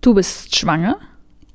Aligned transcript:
Du 0.00 0.14
bist 0.14 0.56
schwanger 0.56 0.98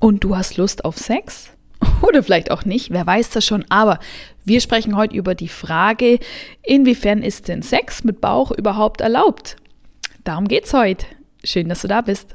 und 0.00 0.22
du 0.22 0.36
hast 0.36 0.58
Lust 0.58 0.84
auf 0.84 0.98
Sex? 0.98 1.50
Oder 2.02 2.22
vielleicht 2.22 2.50
auch 2.50 2.64
nicht, 2.64 2.90
wer 2.90 3.06
weiß 3.06 3.30
das 3.30 3.46
schon. 3.46 3.64
Aber 3.70 3.98
wir 4.44 4.60
sprechen 4.60 4.96
heute 4.96 5.16
über 5.16 5.34
die 5.34 5.48
Frage, 5.48 6.18
inwiefern 6.62 7.22
ist 7.22 7.48
denn 7.48 7.62
Sex 7.62 8.04
mit 8.04 8.20
Bauch 8.20 8.50
überhaupt 8.50 9.00
erlaubt? 9.00 9.56
Darum 10.24 10.46
geht's 10.46 10.74
heute. 10.74 11.06
Schön, 11.42 11.68
dass 11.68 11.82
du 11.82 11.88
da 11.88 12.02
bist. 12.02 12.34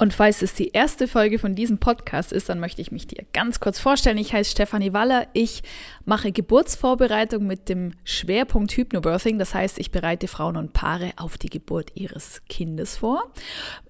Und 0.00 0.14
falls 0.14 0.40
es 0.40 0.54
die 0.54 0.68
erste 0.68 1.06
Folge 1.06 1.38
von 1.38 1.54
diesem 1.54 1.76
Podcast 1.76 2.32
ist, 2.32 2.48
dann 2.48 2.58
möchte 2.58 2.80
ich 2.80 2.90
mich 2.90 3.06
dir 3.06 3.22
ganz 3.34 3.60
kurz 3.60 3.78
vorstellen. 3.78 4.16
Ich 4.16 4.32
heiße 4.32 4.50
Stefanie 4.50 4.94
Waller. 4.94 5.26
Ich 5.34 5.62
mache 6.06 6.32
Geburtsvorbereitung 6.32 7.46
mit 7.46 7.68
dem 7.68 7.92
Schwerpunkt 8.04 8.72
Hypnobirthing. 8.72 9.38
Das 9.38 9.52
heißt, 9.52 9.78
ich 9.78 9.90
bereite 9.90 10.26
Frauen 10.26 10.56
und 10.56 10.72
Paare 10.72 11.12
auf 11.18 11.36
die 11.36 11.50
Geburt 11.50 11.90
ihres 11.96 12.40
Kindes 12.48 12.96
vor. 12.96 13.30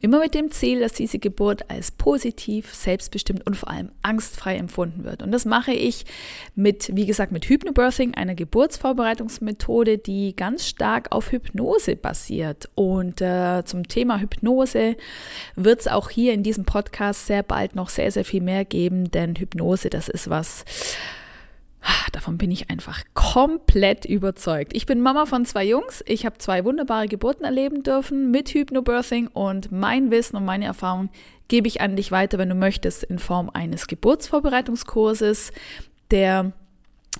Immer 0.00 0.18
mit 0.18 0.34
dem 0.34 0.50
Ziel, 0.50 0.80
dass 0.80 0.94
diese 0.94 1.20
Geburt 1.20 1.70
als 1.70 1.92
positiv, 1.92 2.74
selbstbestimmt 2.74 3.46
und 3.46 3.56
vor 3.56 3.70
allem 3.70 3.92
angstfrei 4.02 4.56
empfunden 4.56 5.04
wird. 5.04 5.22
Und 5.22 5.30
das 5.30 5.44
mache 5.44 5.72
ich 5.72 6.06
mit, 6.56 6.90
wie 6.96 7.06
gesagt, 7.06 7.30
mit 7.30 7.44
Hypnobirthing, 7.44 8.14
einer 8.14 8.34
Geburtsvorbereitungsmethode, 8.34 9.98
die 9.98 10.34
ganz 10.34 10.66
stark 10.66 11.12
auf 11.12 11.30
Hypnose 11.30 11.94
basiert. 11.94 12.68
Und 12.74 13.20
äh, 13.20 13.62
zum 13.64 13.86
Thema 13.86 14.18
Hypnose 14.18 14.96
wird 15.54 15.78
es 15.78 15.86
auch 15.86 15.99
auch 16.00 16.08
hier 16.08 16.32
in 16.32 16.42
diesem 16.42 16.64
Podcast 16.64 17.26
sehr 17.26 17.42
bald 17.42 17.74
noch 17.74 17.90
sehr, 17.90 18.10
sehr 18.10 18.24
viel 18.24 18.40
mehr 18.40 18.64
geben, 18.64 19.10
denn 19.10 19.36
Hypnose, 19.36 19.90
das 19.90 20.08
ist 20.08 20.30
was, 20.30 20.64
ah, 21.82 22.06
davon 22.12 22.38
bin 22.38 22.50
ich 22.50 22.70
einfach 22.70 23.02
komplett 23.12 24.06
überzeugt. 24.06 24.74
Ich 24.74 24.86
bin 24.86 25.02
Mama 25.02 25.26
von 25.26 25.44
zwei 25.44 25.66
Jungs. 25.66 26.02
Ich 26.06 26.24
habe 26.24 26.38
zwei 26.38 26.64
wunderbare 26.64 27.06
Geburten 27.06 27.44
erleben 27.44 27.82
dürfen 27.82 28.30
mit 28.30 28.48
Hypnobirthing 28.48 29.26
und 29.28 29.70
mein 29.70 30.10
Wissen 30.10 30.36
und 30.36 30.46
meine 30.46 30.64
Erfahrung 30.64 31.10
gebe 31.48 31.68
ich 31.68 31.82
an 31.82 31.96
dich 31.96 32.10
weiter, 32.10 32.38
wenn 32.38 32.48
du 32.48 32.54
möchtest, 32.54 33.04
in 33.04 33.18
Form 33.18 33.50
eines 33.52 33.86
Geburtsvorbereitungskurses, 33.86 35.52
der 36.10 36.52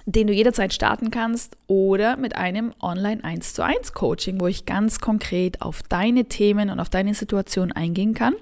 den 0.06 0.26
du 0.26 0.32
jederzeit 0.32 0.72
starten 0.72 1.10
kannst 1.10 1.58
oder 1.66 2.16
mit 2.16 2.36
einem 2.36 2.72
Online 2.80 3.22
1 3.24 3.52
zu 3.54 3.62
1 3.64 3.92
Coaching, 3.92 4.40
wo 4.40 4.46
ich 4.46 4.64
ganz 4.66 5.00
konkret 5.00 5.62
auf 5.62 5.82
deine 5.82 6.26
Themen 6.26 6.70
und 6.70 6.78
auf 6.80 6.88
deine 6.88 7.14
Situation 7.14 7.72
eingehen 7.72 8.14
kann. 8.14 8.34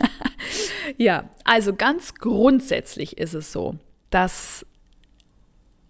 ja, 0.97 1.30
also 1.44 1.75
ganz 1.75 2.16
grundsätzlich 2.16 3.18
ist 3.18 3.36
es 3.36 3.52
so, 3.52 3.75
dass 4.09 4.66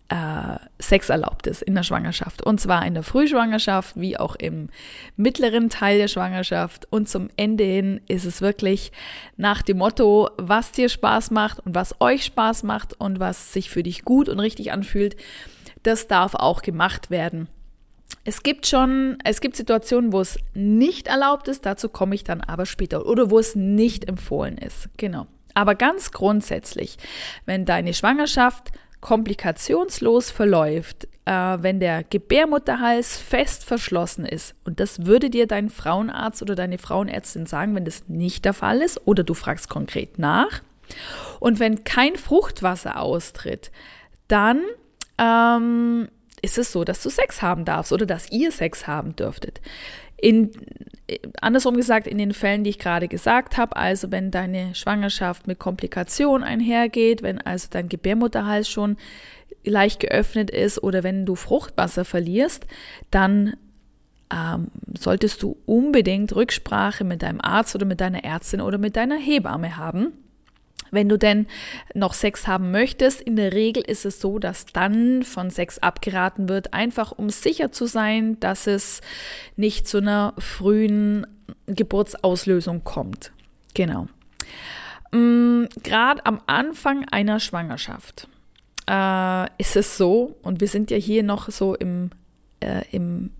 äh, 0.09 0.57
Sex 0.79 1.09
erlaubt 1.09 1.47
ist 1.47 1.61
in 1.61 1.75
der 1.75 1.83
Schwangerschaft. 1.83 2.41
Und 2.41 2.61
zwar 2.61 2.85
in 2.85 2.93
der 2.93 3.03
Frühschwangerschaft 3.03 3.99
wie 3.99 4.17
auch 4.17 4.35
im 4.35 4.69
mittleren 5.15 5.69
Teil 5.69 5.97
der 5.97 6.07
Schwangerschaft. 6.07 6.87
Und 6.89 7.09
zum 7.09 7.29
Ende 7.35 7.63
hin 7.63 8.01
ist 8.07 8.25
es 8.25 8.41
wirklich 8.41 8.91
nach 9.35 9.61
dem 9.61 9.79
Motto, 9.79 10.29
was 10.37 10.71
dir 10.71 10.89
Spaß 10.89 11.31
macht 11.31 11.59
und 11.59 11.75
was 11.75 11.99
euch 11.99 12.25
Spaß 12.25 12.63
macht 12.63 12.99
und 12.99 13.19
was 13.19 13.53
sich 13.53 13.69
für 13.69 13.83
dich 13.83 14.05
gut 14.05 14.29
und 14.29 14.39
richtig 14.39 14.71
anfühlt, 14.71 15.17
das 15.83 16.07
darf 16.07 16.35
auch 16.35 16.61
gemacht 16.61 17.09
werden. 17.09 17.49
Es 18.23 18.43
gibt 18.43 18.67
schon, 18.67 19.17
es 19.25 19.41
gibt 19.41 19.57
Situationen, 19.57 20.13
wo 20.13 20.21
es 20.21 20.39
nicht 20.53 21.07
erlaubt 21.07 21.49
ist, 21.49 21.65
dazu 21.65 21.89
komme 21.89 22.15
ich 22.15 22.23
dann 22.23 22.39
aber 22.39 22.65
später, 22.65 23.05
oder 23.05 23.29
wo 23.29 23.39
es 23.39 23.55
nicht 23.55 24.07
empfohlen 24.07 24.57
ist. 24.57 24.89
Genau. 24.95 25.27
Aber 25.57 25.73
ganz 25.73 26.11
grundsätzlich, 26.11 26.99
wenn 27.47 27.65
deine 27.65 27.95
Schwangerschaft 27.95 28.71
komplikationslos 29.01 30.29
verläuft, 30.29 31.07
äh, 31.25 31.31
wenn 31.31 31.79
der 31.79 32.03
Gebärmutterhals 32.03 33.17
fest 33.17 33.65
verschlossen 33.65 34.23
ist, 34.27 34.53
und 34.65 34.79
das 34.79 35.07
würde 35.07 35.31
dir 35.31 35.47
dein 35.47 35.71
Frauenarzt 35.71 36.43
oder 36.43 36.53
deine 36.53 36.77
Frauenärztin 36.77 37.47
sagen, 37.47 37.73
wenn 37.73 37.85
das 37.85 38.07
nicht 38.07 38.45
der 38.45 38.53
Fall 38.53 38.83
ist, 38.83 39.01
oder 39.07 39.23
du 39.23 39.33
fragst 39.33 39.67
konkret 39.67 40.19
nach, 40.19 40.61
und 41.39 41.59
wenn 41.59 41.83
kein 41.83 42.17
Fruchtwasser 42.17 43.01
austritt, 43.01 43.71
dann 44.27 44.61
ähm, 45.17 46.07
ist 46.43 46.59
es 46.59 46.71
so, 46.71 46.83
dass 46.83 47.01
du 47.01 47.09
Sex 47.09 47.41
haben 47.41 47.65
darfst 47.65 47.91
oder 47.91 48.05
dass 48.05 48.31
ihr 48.31 48.51
Sex 48.51 48.85
haben 48.85 49.15
dürftet. 49.15 49.59
In, 50.17 50.51
andersrum 51.41 51.75
gesagt, 51.75 52.07
in 52.07 52.17
den 52.17 52.33
Fällen, 52.33 52.63
die 52.63 52.71
ich 52.71 52.79
gerade 52.79 53.07
gesagt 53.07 53.57
habe, 53.57 53.75
also 53.75 54.11
wenn 54.11 54.31
deine 54.31 54.75
Schwangerschaft 54.75 55.47
mit 55.47 55.59
Komplikationen 55.59 56.45
einhergeht, 56.45 57.21
wenn 57.21 57.39
also 57.39 57.67
dein 57.71 57.89
Gebärmutterhals 57.89 58.69
schon 58.69 58.97
leicht 59.63 59.99
geöffnet 59.99 60.49
ist 60.49 60.81
oder 60.83 61.03
wenn 61.03 61.25
du 61.25 61.35
Fruchtwasser 61.35 62.05
verlierst, 62.05 62.67
dann 63.11 63.55
ähm, 64.33 64.67
solltest 64.97 65.43
du 65.43 65.57
unbedingt 65.65 66.35
Rücksprache 66.35 67.03
mit 67.03 67.21
deinem 67.21 67.41
Arzt 67.41 67.75
oder 67.75 67.85
mit 67.85 68.01
deiner 68.01 68.23
Ärztin 68.23 68.61
oder 68.61 68.77
mit 68.77 68.95
deiner 68.95 69.17
Hebamme 69.17 69.77
haben 69.77 70.13
wenn 70.91 71.09
du 71.09 71.17
denn 71.17 71.47
noch 71.93 72.13
Sex 72.13 72.47
haben 72.47 72.71
möchtest, 72.71 73.21
in 73.21 73.35
der 73.35 73.53
Regel 73.53 73.83
ist 73.83 74.05
es 74.05 74.19
so, 74.19 74.39
dass 74.39 74.65
dann 74.65 75.23
von 75.23 75.49
Sex 75.49 75.79
abgeraten 75.79 76.49
wird, 76.49 76.73
einfach 76.73 77.11
um 77.11 77.29
sicher 77.29 77.71
zu 77.71 77.85
sein, 77.85 78.39
dass 78.39 78.67
es 78.67 79.01
nicht 79.55 79.87
zu 79.87 79.97
einer 79.97 80.33
frühen 80.37 81.27
Geburtsauslösung 81.65 82.83
kommt. 82.83 83.31
Genau. 83.73 84.07
Mm, 85.11 85.65
Gerade 85.83 86.25
am 86.25 86.41
Anfang 86.47 87.05
einer 87.09 87.39
Schwangerschaft 87.39 88.27
äh, 88.89 89.45
ist 89.57 89.75
es 89.75 89.97
so, 89.97 90.37
und 90.41 90.61
wir 90.61 90.67
sind 90.67 90.91
ja 90.91 90.97
hier 90.97 91.23
noch 91.23 91.49
so 91.49 91.75
im, 91.75 92.09
äh, 92.59 92.83
im 92.91 93.31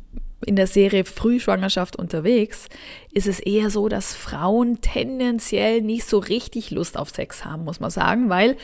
in 0.46 0.56
der 0.56 0.68
Serie 0.68 1.04
Frühschwangerschaft 1.04 1.96
unterwegs, 1.96 2.68
ist 3.12 3.28
es 3.28 3.40
eher 3.40 3.70
so, 3.70 3.90
dass 3.90 4.14
Frauen 4.14 4.82
tendenziell 4.82 5.82
nicht 5.82 6.06
so 6.06 6.20
richtig 6.20 6.72
Lust 6.72 6.98
auf 6.98 7.10
Sex 7.10 7.44
haben, 7.44 7.64
muss 7.64 7.80
man 7.80 7.90
sagen, 7.90 8.30
weil 8.30 8.56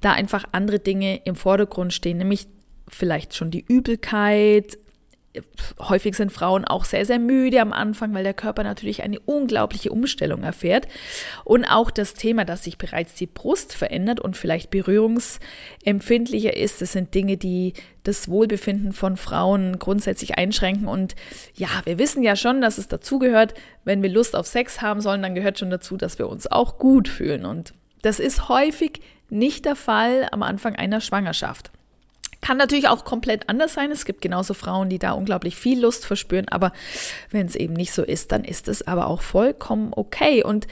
da 0.00 0.12
einfach 0.12 0.44
andere 0.52 0.78
Dinge 0.78 1.20
im 1.24 1.36
Vordergrund 1.36 1.92
stehen, 1.92 2.18
nämlich 2.18 2.48
vielleicht 2.88 3.34
schon 3.34 3.50
die 3.50 3.64
Übelkeit, 3.66 4.78
häufig 5.78 6.16
sind 6.16 6.32
Frauen 6.32 6.64
auch 6.64 6.84
sehr, 6.84 7.04
sehr 7.04 7.18
müde 7.18 7.60
am 7.60 7.72
Anfang, 7.72 8.14
weil 8.14 8.24
der 8.24 8.34
Körper 8.34 8.62
natürlich 8.62 9.02
eine 9.02 9.20
unglaubliche 9.20 9.90
Umstellung 9.90 10.42
erfährt. 10.42 10.88
Und 11.44 11.64
auch 11.64 11.90
das 11.90 12.14
Thema, 12.14 12.44
dass 12.44 12.64
sich 12.64 12.78
bereits 12.78 13.14
die 13.14 13.26
Brust 13.26 13.74
verändert 13.74 14.20
und 14.20 14.36
vielleicht 14.36 14.70
berührungsempfindlicher 14.70 16.56
ist, 16.56 16.80
das 16.80 16.92
sind 16.92 17.14
Dinge, 17.14 17.36
die 17.36 17.74
das 18.04 18.28
Wohlbefinden 18.28 18.92
von 18.92 19.16
Frauen 19.16 19.78
grundsätzlich 19.78 20.38
einschränken. 20.38 20.88
Und 20.88 21.14
ja, 21.54 21.68
wir 21.84 21.98
wissen 21.98 22.22
ja 22.22 22.36
schon, 22.36 22.60
dass 22.60 22.78
es 22.78 22.88
dazugehört, 22.88 23.54
wenn 23.84 24.02
wir 24.02 24.10
Lust 24.10 24.34
auf 24.34 24.46
Sex 24.46 24.80
haben 24.80 25.00
sollen, 25.00 25.22
dann 25.22 25.34
gehört 25.34 25.58
schon 25.58 25.70
dazu, 25.70 25.96
dass 25.96 26.18
wir 26.18 26.28
uns 26.28 26.50
auch 26.50 26.78
gut 26.78 27.06
fühlen. 27.06 27.44
Und 27.44 27.74
das 28.02 28.18
ist 28.18 28.48
häufig 28.48 29.00
nicht 29.28 29.66
der 29.66 29.76
Fall 29.76 30.26
am 30.32 30.42
Anfang 30.42 30.74
einer 30.74 31.00
Schwangerschaft. 31.00 31.70
Kann 32.40 32.56
natürlich 32.56 32.88
auch 32.88 33.04
komplett 33.04 33.48
anders 33.48 33.74
sein. 33.74 33.90
Es 33.90 34.04
gibt 34.04 34.20
genauso 34.20 34.54
Frauen, 34.54 34.88
die 34.88 34.98
da 34.98 35.12
unglaublich 35.12 35.56
viel 35.56 35.80
Lust 35.80 36.06
verspüren, 36.06 36.48
aber 36.48 36.72
wenn 37.30 37.46
es 37.46 37.56
eben 37.56 37.74
nicht 37.74 37.92
so 37.92 38.02
ist, 38.02 38.32
dann 38.32 38.44
ist 38.44 38.68
es 38.68 38.86
aber 38.86 39.08
auch 39.08 39.22
vollkommen 39.22 39.92
okay. 39.94 40.44
Und 40.44 40.66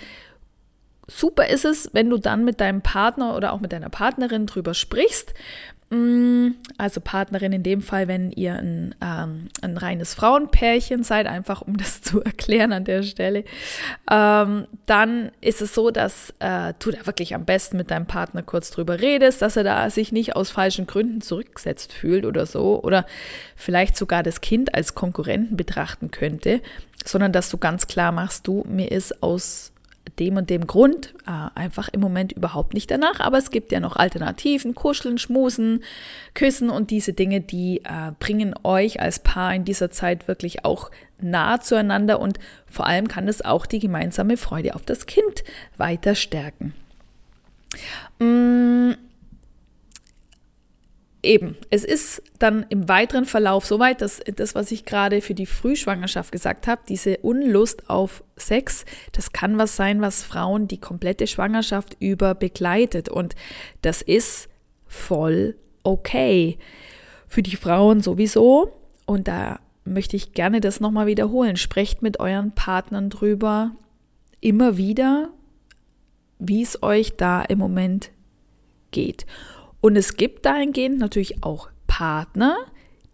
super 1.08 1.49
ist 1.49 1.64
es, 1.64 1.91
wenn 1.93 2.11
du 2.11 2.19
dann 2.19 2.44
mit 2.44 2.61
deinem 2.61 2.82
Partner 2.82 3.37
oder 3.37 3.53
auch 3.53 3.61
mit 3.61 3.73
deiner 3.73 3.91
Partnerin 3.91 4.47
drüber 4.47 4.75
sprichst. 4.75 5.35
Mm, 5.88 6.49
also 6.79 7.00
Partnerin 7.00 7.53
in 7.53 7.62
dem 7.62 7.81
Fall, 7.81 8.08
wenn 8.08 8.32
ihr 8.32 8.55
ein, 8.55 8.97
ähm, 9.00 9.49
ein 9.62 9.76
reines 9.76 10.14
Frauenpärchen 10.14 11.05
seid, 11.05 11.29
einfach 11.29 11.62
um 11.62 11.76
das 11.79 12.03
zu 12.03 12.25
erklären 12.25 12.73
an 12.73 12.85
der 12.85 13.05
Stelle, 13.05 13.44
ähm, 14.11 14.67
dann 14.87 15.31
ist 15.41 15.62
es 15.62 15.75
so, 15.75 15.93
dass 15.93 16.35
äh, 16.41 16.75
du 16.81 16.91
da 16.91 17.06
wirklich 17.06 17.37
am 17.37 17.44
besten 17.44 17.76
mit 17.76 17.93
deinem 17.93 18.06
Partner 18.06 18.43
kurz 18.43 18.73
drüber 18.73 19.00
redest, 19.00 19.43
dass 19.43 19.56
er 19.56 19.62
da 19.62 19.88
sich 19.88 20.11
nicht 20.11 20.35
aus 20.35 20.50
falschen 20.50 20.88
Gründen 20.88 21.20
zurückgesetzt 21.20 21.93
fühlt 21.93 22.25
oder 22.26 22.47
so 22.47 22.82
oder 22.82 23.06
vielleicht 23.55 23.97
sogar 23.97 24.25
das 24.25 24.41
Kind 24.41 24.75
als 24.75 24.97
Konkurrenten 24.97 25.56
betrachten 25.56 26.11
könnte, 26.11 26.62
sondern 27.05 27.31
dass 27.31 27.49
du 27.49 27.58
ganz 27.58 27.87
klar 27.87 28.11
machst, 28.11 28.49
du, 28.49 28.64
mir 28.67 28.91
ist 28.91 29.23
aus 29.23 29.70
dem 30.18 30.36
und 30.36 30.50
dem 30.50 30.66
Grund 30.66 31.14
äh, 31.26 31.30
einfach 31.54 31.88
im 31.88 32.00
Moment 32.00 32.32
überhaupt 32.32 32.74
nicht 32.74 32.90
danach. 32.90 33.20
Aber 33.20 33.38
es 33.38 33.50
gibt 33.50 33.72
ja 33.72 33.80
noch 33.80 33.96
Alternativen, 33.96 34.74
kuscheln, 34.74 35.18
schmusen, 35.18 35.84
küssen 36.34 36.70
und 36.70 36.90
diese 36.90 37.12
Dinge, 37.12 37.40
die 37.40 37.82
äh, 37.84 38.12
bringen 38.18 38.54
euch 38.62 39.00
als 39.00 39.18
Paar 39.18 39.54
in 39.54 39.64
dieser 39.64 39.90
Zeit 39.90 40.28
wirklich 40.28 40.64
auch 40.64 40.90
nah 41.18 41.60
zueinander 41.60 42.20
und 42.20 42.38
vor 42.66 42.86
allem 42.86 43.08
kann 43.08 43.28
es 43.28 43.42
auch 43.42 43.66
die 43.66 43.78
gemeinsame 43.78 44.36
Freude 44.36 44.74
auf 44.74 44.84
das 44.84 45.06
Kind 45.06 45.44
weiter 45.76 46.14
stärken. 46.14 46.74
Mm, 48.19 48.92
eben, 51.26 51.56
es 51.70 51.84
ist 51.84 52.23
dann 52.38 52.64
im 52.69 52.88
weiteren 52.88 53.26
Verlauf 53.26 53.67
soweit, 53.67 54.00
dass 54.00 54.20
das, 54.34 54.55
was 54.55 54.70
ich 54.70 54.84
gerade 54.84 55.20
für 55.20 55.34
die 55.34 55.46
Frühschwangerschaft 55.46 56.32
gesagt 56.32 56.67
habe, 56.67 56.82
diese 56.88 57.19
Unlust 57.19 57.90
auf 57.90 58.25
Sex, 58.37 58.84
das 59.12 59.32
kann 59.32 59.58
was 59.58 59.76
sein, 59.76 60.00
was 60.00 60.23
Frauen 60.23 60.69
die 60.69 60.81
komplette 60.81 61.26
Schwangerschaft 61.26 61.96
über 62.00 62.34
begleitet. 62.34 63.08
Und 63.08 63.34
das 63.82 64.02
ist 64.02 64.49
voll 64.87 65.56
okay. 65.82 66.58
Für 67.26 67.43
die 67.43 67.56
Frauen 67.56 68.00
sowieso. 68.00 68.72
Und 69.05 69.29
da 69.29 69.61
möchte 69.84 70.17
ich 70.17 70.32
gerne 70.32 70.61
das 70.61 70.81
nochmal 70.81 71.06
wiederholen. 71.06 71.56
Sprecht 71.56 72.02
mit 72.02 72.20
euren 72.20 72.52
Partnern 72.52 73.11
drüber 73.11 73.72
immer 74.40 74.76
wieder, 74.76 75.31
wie 76.38 76.62
es 76.62 76.82
euch 76.82 77.17
da 77.17 77.43
im 77.43 77.58
Moment 77.58 78.11
geht. 78.90 79.26
Und 79.86 79.94
es 79.94 80.16
gibt 80.16 80.44
dahingehend 80.44 80.98
natürlich 80.98 81.44
auch 81.44 81.68
Partner, 81.86 82.56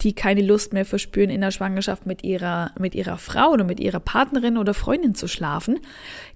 die 0.00 0.14
keine 0.14 0.40
Lust 0.40 0.72
mehr 0.72 0.86
verspüren, 0.86 1.28
in 1.28 1.42
der 1.42 1.50
Schwangerschaft 1.50 2.06
mit 2.06 2.24
ihrer, 2.24 2.70
mit 2.78 2.94
ihrer 2.94 3.18
Frau 3.18 3.50
oder 3.50 3.62
mit 3.62 3.78
ihrer 3.78 4.00
Partnerin 4.00 4.56
oder 4.56 4.72
Freundin 4.72 5.14
zu 5.14 5.28
schlafen. 5.28 5.80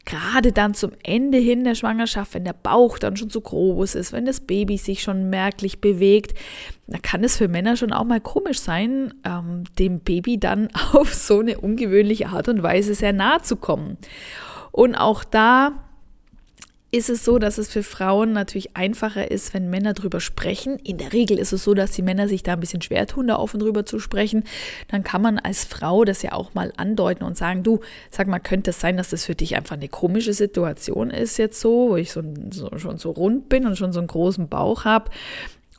Gerade 0.05 0.53
dann 0.53 0.75
zum 0.75 0.93
Ende 1.03 1.39
hin 1.39 1.65
der 1.65 1.75
Schwangerschaft, 1.75 2.35
wenn 2.35 2.45
der 2.45 2.53
Bauch 2.53 2.99
dann 2.99 3.17
schon 3.17 3.31
zu 3.31 3.41
groß 3.41 3.95
ist, 3.95 4.13
wenn 4.13 4.27
das 4.27 4.41
Baby 4.41 4.77
sich 4.77 5.01
schon 5.01 5.31
merklich 5.31 5.81
bewegt, 5.81 6.39
da 6.87 6.99
kann 6.99 7.25
es 7.25 7.39
für 7.39 7.49
Männer 7.49 7.79
schon 7.79 7.95
auch 7.95 8.05
mal 8.05 8.21
komisch 8.21 8.61
sein, 8.61 9.15
ähm, 9.25 9.65
dem 9.79 10.01
Baby 10.01 10.39
dann 10.39 10.69
auf 10.93 11.15
so 11.15 11.41
eine 11.41 11.57
ungewöhnliche 11.57 12.29
Art 12.29 12.49
und 12.49 12.63
Weise 12.63 12.95
sehr 12.95 13.15
nahe 13.15 13.41
zu 13.41 13.57
kommen. 13.57 13.97
Und 14.71 14.97
auch 14.97 15.25
da 15.25 15.86
ist 16.97 17.11
es 17.11 17.25
so, 17.25 17.39
dass 17.39 17.59
es 17.59 17.69
für 17.69 17.83
Frauen 17.83 18.33
natürlich 18.33 18.77
einfacher 18.77 19.31
ist, 19.31 19.53
wenn 19.53 19.69
Männer 19.69 19.93
drüber 19.93 20.21
sprechen. 20.21 20.79
In 20.79 20.97
der 20.97 21.13
Regel 21.13 21.39
ist 21.39 21.53
es 21.53 21.63
so, 21.63 21.75
dass 21.75 21.91
die 21.91 22.03
Männer 22.03 22.27
sich 22.27 22.43
da 22.43 22.55
ein 22.55 22.61
bisschen 22.61 22.81
schwer 22.81 23.07
tun, 23.07 23.27
da 23.27 23.37
offen 23.37 23.61
drüber 23.61 23.85
zu 23.85 23.99
sprechen. 23.99 24.45
Dann 24.89 25.05
kann 25.05 25.21
man 25.21 25.39
als 25.39 25.65
Frau 25.65 26.05
das 26.05 26.23
ja 26.23 26.33
auch 26.33 26.55
mal 26.55 26.73
andeuten 26.77 27.23
und 27.25 27.37
sagen, 27.37 27.63
du, 27.63 27.81
sag 28.11 28.29
mal, 28.29 28.39
könnte 28.39 28.71
es 28.71 28.81
sein, 28.81 28.97
dass 28.97 29.11
das 29.11 29.27
für 29.27 29.35
dich 29.35 29.57
einfach 29.57 29.77
eine 29.77 29.89
komische 29.89 30.33
Situation 30.33 31.11
ist 31.11 31.37
jetzt 31.37 31.61
so, 31.61 31.91
wo 31.91 31.97
ich 31.97 32.11
so, 32.11 32.23
so 32.51 32.77
schon 32.79 32.99
so 32.99 33.11
rund 33.11 33.49
bin 33.49 33.67
und 33.67 33.77
schon 33.77 33.93
so 33.93 34.01
einen 34.01 34.09
großen 34.09 34.49
Bauch 34.49 34.85
habe. 34.85 35.11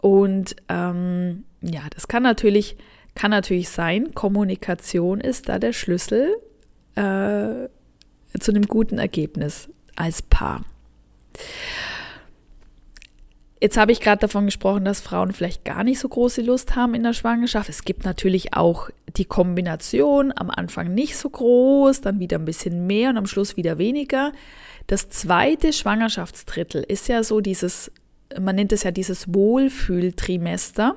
Und 0.01 0.55
ähm, 0.69 1.45
ja, 1.61 1.81
das 1.89 2.07
kann 2.07 2.21
natürlich, 2.21 2.77
kann 3.15 3.31
natürlich 3.31 3.69
sein. 3.69 4.13
Kommunikation 4.13 5.19
ist 5.19 5.49
da 5.49 5.57
der 5.57 5.73
Schlüssel 5.73 6.35
äh, 6.95 7.69
zu 8.39 8.51
einem 8.51 8.67
guten 8.67 8.99
Ergebnis 8.99 9.69
als 9.95 10.21
Paar. 10.21 10.63
Jetzt 13.59 13.77
habe 13.77 13.91
ich 13.91 14.01
gerade 14.01 14.19
davon 14.19 14.45
gesprochen, 14.45 14.85
dass 14.85 15.01
Frauen 15.01 15.33
vielleicht 15.33 15.65
gar 15.65 15.83
nicht 15.83 15.99
so 15.99 16.07
große 16.07 16.41
Lust 16.41 16.75
haben 16.75 16.93
in 16.93 17.01
der 17.01 17.13
Schwangerschaft. 17.13 17.69
Es 17.69 17.85
gibt 17.85 18.05
natürlich 18.05 18.53
auch 18.53 18.89
die 19.15 19.25
Kombination, 19.25 20.31
am 20.35 20.51
Anfang 20.51 20.93
nicht 20.93 21.17
so 21.17 21.29
groß, 21.29 22.01
dann 22.01 22.19
wieder 22.19 22.37
ein 22.37 22.45
bisschen 22.45 22.85
mehr 22.85 23.09
und 23.09 23.17
am 23.17 23.25
Schluss 23.25 23.57
wieder 23.57 23.79
weniger. 23.79 24.31
Das 24.85 25.09
zweite 25.09 25.73
Schwangerschaftsdrittel 25.73 26.83
ist 26.83 27.07
ja 27.07 27.23
so 27.23 27.41
dieses, 27.41 27.91
man 28.39 28.55
nennt 28.55 28.73
es 28.73 28.83
ja 28.83 28.91
dieses 28.91 29.33
Wohlfühltrimester. 29.33 30.95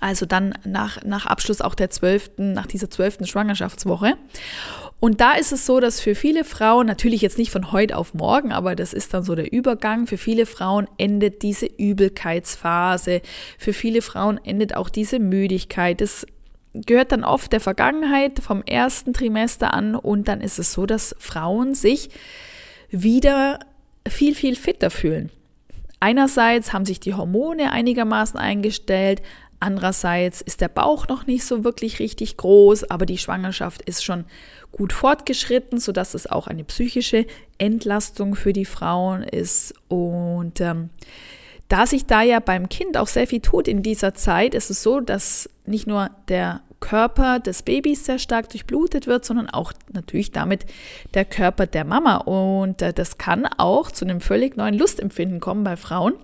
Also 0.00 0.26
dann 0.26 0.54
nach, 0.64 1.02
nach 1.02 1.26
Abschluss 1.26 1.60
auch 1.60 1.74
der 1.74 1.90
zwölften, 1.90 2.52
nach 2.52 2.66
dieser 2.66 2.88
zwölften 2.88 3.26
Schwangerschaftswoche. 3.26 4.14
Und 5.04 5.20
da 5.20 5.32
ist 5.32 5.52
es 5.52 5.66
so, 5.66 5.80
dass 5.80 6.00
für 6.00 6.14
viele 6.14 6.44
Frauen, 6.44 6.86
natürlich 6.86 7.20
jetzt 7.20 7.36
nicht 7.36 7.50
von 7.50 7.72
heute 7.72 7.98
auf 7.98 8.14
morgen, 8.14 8.52
aber 8.52 8.74
das 8.74 8.94
ist 8.94 9.12
dann 9.12 9.22
so 9.22 9.34
der 9.34 9.52
Übergang, 9.52 10.06
für 10.06 10.16
viele 10.16 10.46
Frauen 10.46 10.88
endet 10.96 11.42
diese 11.42 11.66
Übelkeitsphase, 11.66 13.20
für 13.58 13.74
viele 13.74 14.00
Frauen 14.00 14.40
endet 14.42 14.74
auch 14.74 14.88
diese 14.88 15.18
Müdigkeit. 15.18 16.00
Das 16.00 16.26
gehört 16.72 17.12
dann 17.12 17.22
oft 17.22 17.52
der 17.52 17.60
Vergangenheit 17.60 18.38
vom 18.38 18.62
ersten 18.62 19.12
Trimester 19.12 19.74
an 19.74 19.94
und 19.94 20.26
dann 20.26 20.40
ist 20.40 20.58
es 20.58 20.72
so, 20.72 20.86
dass 20.86 21.14
Frauen 21.18 21.74
sich 21.74 22.08
wieder 22.88 23.58
viel, 24.08 24.34
viel 24.34 24.56
fitter 24.56 24.88
fühlen. 24.88 25.28
Einerseits 26.00 26.72
haben 26.72 26.86
sich 26.86 26.98
die 26.98 27.12
Hormone 27.12 27.72
einigermaßen 27.72 28.40
eingestellt, 28.40 29.20
andererseits 29.60 30.40
ist 30.40 30.60
der 30.62 30.68
Bauch 30.68 31.08
noch 31.08 31.26
nicht 31.26 31.44
so 31.44 31.62
wirklich 31.62 31.98
richtig 31.98 32.38
groß, 32.38 32.90
aber 32.90 33.06
die 33.06 33.18
Schwangerschaft 33.18 33.82
ist 33.82 34.02
schon 34.04 34.24
gut 34.76 34.92
fortgeschritten, 34.92 35.78
sodass 35.78 36.14
es 36.14 36.26
auch 36.26 36.46
eine 36.46 36.64
psychische 36.64 37.26
Entlastung 37.58 38.34
für 38.34 38.52
die 38.52 38.64
Frauen 38.64 39.22
ist. 39.22 39.74
Und 39.88 40.60
ähm, 40.60 40.90
da 41.68 41.86
sich 41.86 42.06
da 42.06 42.22
ja 42.22 42.40
beim 42.40 42.68
Kind 42.68 42.96
auch 42.96 43.06
sehr 43.06 43.26
viel 43.26 43.40
tut 43.40 43.68
in 43.68 43.82
dieser 43.82 44.14
Zeit, 44.14 44.54
ist 44.54 44.70
es 44.70 44.82
so, 44.82 45.00
dass 45.00 45.48
nicht 45.64 45.86
nur 45.86 46.10
der 46.28 46.60
Körper 46.80 47.38
des 47.38 47.62
Babys 47.62 48.04
sehr 48.04 48.18
stark 48.18 48.50
durchblutet 48.50 49.06
wird, 49.06 49.24
sondern 49.24 49.48
auch 49.48 49.72
natürlich 49.92 50.32
damit 50.32 50.66
der 51.14 51.24
Körper 51.24 51.66
der 51.66 51.84
Mama. 51.84 52.16
Und 52.16 52.82
äh, 52.82 52.92
das 52.92 53.16
kann 53.16 53.46
auch 53.46 53.90
zu 53.90 54.04
einem 54.04 54.20
völlig 54.20 54.56
neuen 54.56 54.74
Lustempfinden 54.74 55.40
kommen 55.40 55.64
bei 55.64 55.76
Frauen 55.76 56.14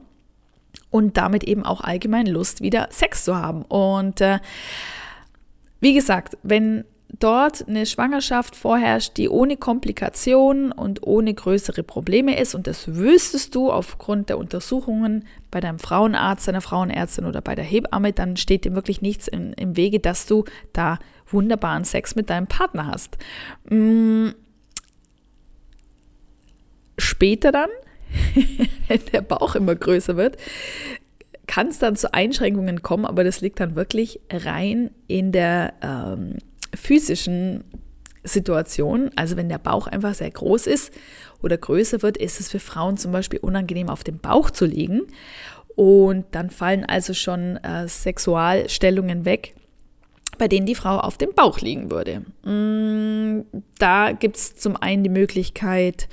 und 0.90 1.16
damit 1.16 1.44
eben 1.44 1.64
auch 1.64 1.80
allgemein 1.80 2.26
Lust, 2.26 2.60
wieder 2.60 2.88
Sex 2.90 3.24
zu 3.24 3.36
haben. 3.36 3.62
Und 3.62 4.20
äh, 4.20 4.38
wie 5.80 5.94
gesagt, 5.94 6.36
wenn 6.42 6.84
dort 7.18 7.66
eine 7.66 7.86
Schwangerschaft 7.86 8.54
vorherrscht, 8.56 9.16
die 9.16 9.28
ohne 9.28 9.56
Komplikationen 9.56 10.72
und 10.72 11.06
ohne 11.06 11.34
größere 11.34 11.82
Probleme 11.82 12.38
ist. 12.38 12.54
Und 12.54 12.66
das 12.66 12.94
wüsstest 12.94 13.54
du 13.54 13.70
aufgrund 13.70 14.28
der 14.28 14.38
Untersuchungen 14.38 15.26
bei 15.50 15.60
deinem 15.60 15.78
Frauenarzt, 15.78 16.46
deiner 16.48 16.60
Frauenärztin 16.60 17.24
oder 17.24 17.40
bei 17.40 17.54
der 17.54 17.64
Hebamme, 17.64 18.12
dann 18.12 18.36
steht 18.36 18.64
dir 18.64 18.74
wirklich 18.74 19.02
nichts 19.02 19.28
im, 19.28 19.52
im 19.54 19.76
Wege, 19.76 19.98
dass 19.98 20.26
du 20.26 20.44
da 20.72 20.98
wunderbaren 21.26 21.84
Sex 21.84 22.14
mit 22.14 22.30
deinem 22.30 22.46
Partner 22.46 22.86
hast. 22.86 23.18
Hm. 23.68 24.34
Später 26.98 27.50
dann, 27.50 27.70
wenn 28.88 29.00
der 29.12 29.22
Bauch 29.22 29.54
immer 29.54 29.74
größer 29.74 30.16
wird, 30.16 30.36
kann 31.46 31.68
es 31.68 31.80
dann 31.80 31.96
zu 31.96 32.14
Einschränkungen 32.14 32.82
kommen, 32.82 33.04
aber 33.04 33.24
das 33.24 33.40
liegt 33.40 33.58
dann 33.58 33.74
wirklich 33.74 34.20
rein 34.30 34.90
in 35.08 35.32
der 35.32 35.72
ähm, 35.82 36.38
physischen 36.74 37.64
Situation, 38.22 39.10
also 39.16 39.36
wenn 39.36 39.48
der 39.48 39.58
Bauch 39.58 39.86
einfach 39.86 40.14
sehr 40.14 40.30
groß 40.30 40.66
ist 40.66 40.92
oder 41.42 41.56
größer 41.56 42.02
wird, 42.02 42.16
ist 42.16 42.40
es 42.40 42.50
für 42.50 42.60
Frauen 42.60 42.96
zum 42.96 43.12
Beispiel 43.12 43.38
unangenehm, 43.40 43.88
auf 43.88 44.04
dem 44.04 44.18
Bauch 44.18 44.50
zu 44.50 44.66
liegen. 44.66 45.02
Und 45.74 46.26
dann 46.32 46.50
fallen 46.50 46.84
also 46.84 47.14
schon 47.14 47.56
äh, 47.58 47.88
Sexualstellungen 47.88 49.24
weg, 49.24 49.54
bei 50.36 50.48
denen 50.48 50.66
die 50.66 50.74
Frau 50.74 50.98
auf 50.98 51.16
dem 51.16 51.32
Bauch 51.34 51.60
liegen 51.60 51.90
würde. 51.90 52.22
Mm, 52.44 53.46
da 53.78 54.12
gibt 54.12 54.36
es 54.36 54.56
zum 54.56 54.76
einen 54.76 55.02
die 55.02 55.10
Möglichkeit, 55.10 56.08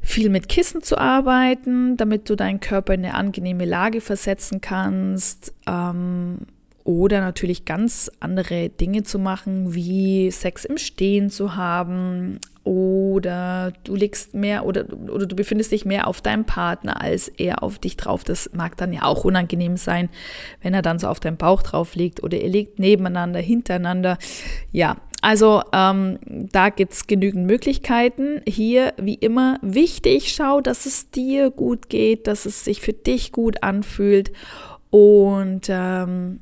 viel 0.00 0.28
mit 0.28 0.48
Kissen 0.48 0.82
zu 0.82 0.98
arbeiten, 0.98 1.96
damit 1.96 2.28
du 2.28 2.36
deinen 2.36 2.60
Körper 2.60 2.94
in 2.94 3.04
eine 3.04 3.14
angenehme 3.14 3.64
Lage 3.64 4.00
versetzen 4.00 4.60
kannst. 4.60 5.54
Ähm, 5.66 6.46
oder 6.88 7.20
natürlich 7.20 7.66
ganz 7.66 8.10
andere 8.18 8.70
Dinge 8.70 9.02
zu 9.02 9.18
machen, 9.18 9.74
wie 9.74 10.30
Sex 10.30 10.64
im 10.64 10.78
Stehen 10.78 11.28
zu 11.28 11.54
haben 11.54 12.40
oder 12.64 13.74
du 13.84 13.94
legst 13.94 14.32
mehr 14.32 14.64
oder, 14.64 14.86
oder 15.10 15.26
du 15.26 15.36
befindest 15.36 15.70
dich 15.70 15.84
mehr 15.84 16.06
auf 16.06 16.22
deinem 16.22 16.46
Partner 16.46 16.98
als 17.02 17.28
er 17.28 17.62
auf 17.62 17.78
dich 17.78 17.98
drauf. 17.98 18.24
Das 18.24 18.54
mag 18.54 18.78
dann 18.78 18.94
ja 18.94 19.02
auch 19.02 19.26
unangenehm 19.26 19.76
sein, 19.76 20.08
wenn 20.62 20.72
er 20.72 20.80
dann 20.80 20.98
so 20.98 21.08
auf 21.08 21.20
deinem 21.20 21.36
Bauch 21.36 21.62
drauf 21.62 21.94
liegt 21.94 22.22
oder 22.22 22.40
ihr 22.40 22.48
liegt 22.48 22.78
nebeneinander, 22.78 23.40
hintereinander. 23.40 24.16
Ja, 24.72 24.96
also 25.20 25.60
ähm, 25.74 26.18
da 26.26 26.68
es 26.68 27.06
genügend 27.06 27.44
Möglichkeiten. 27.44 28.40
Hier, 28.48 28.94
wie 28.96 29.16
immer, 29.16 29.58
wichtig, 29.60 30.32
schau, 30.32 30.62
dass 30.62 30.86
es 30.86 31.10
dir 31.10 31.50
gut 31.50 31.90
geht, 31.90 32.26
dass 32.26 32.46
es 32.46 32.64
sich 32.64 32.80
für 32.80 32.94
dich 32.94 33.30
gut 33.30 33.62
anfühlt 33.62 34.32
Und 34.88 35.66
ähm, 35.68 36.40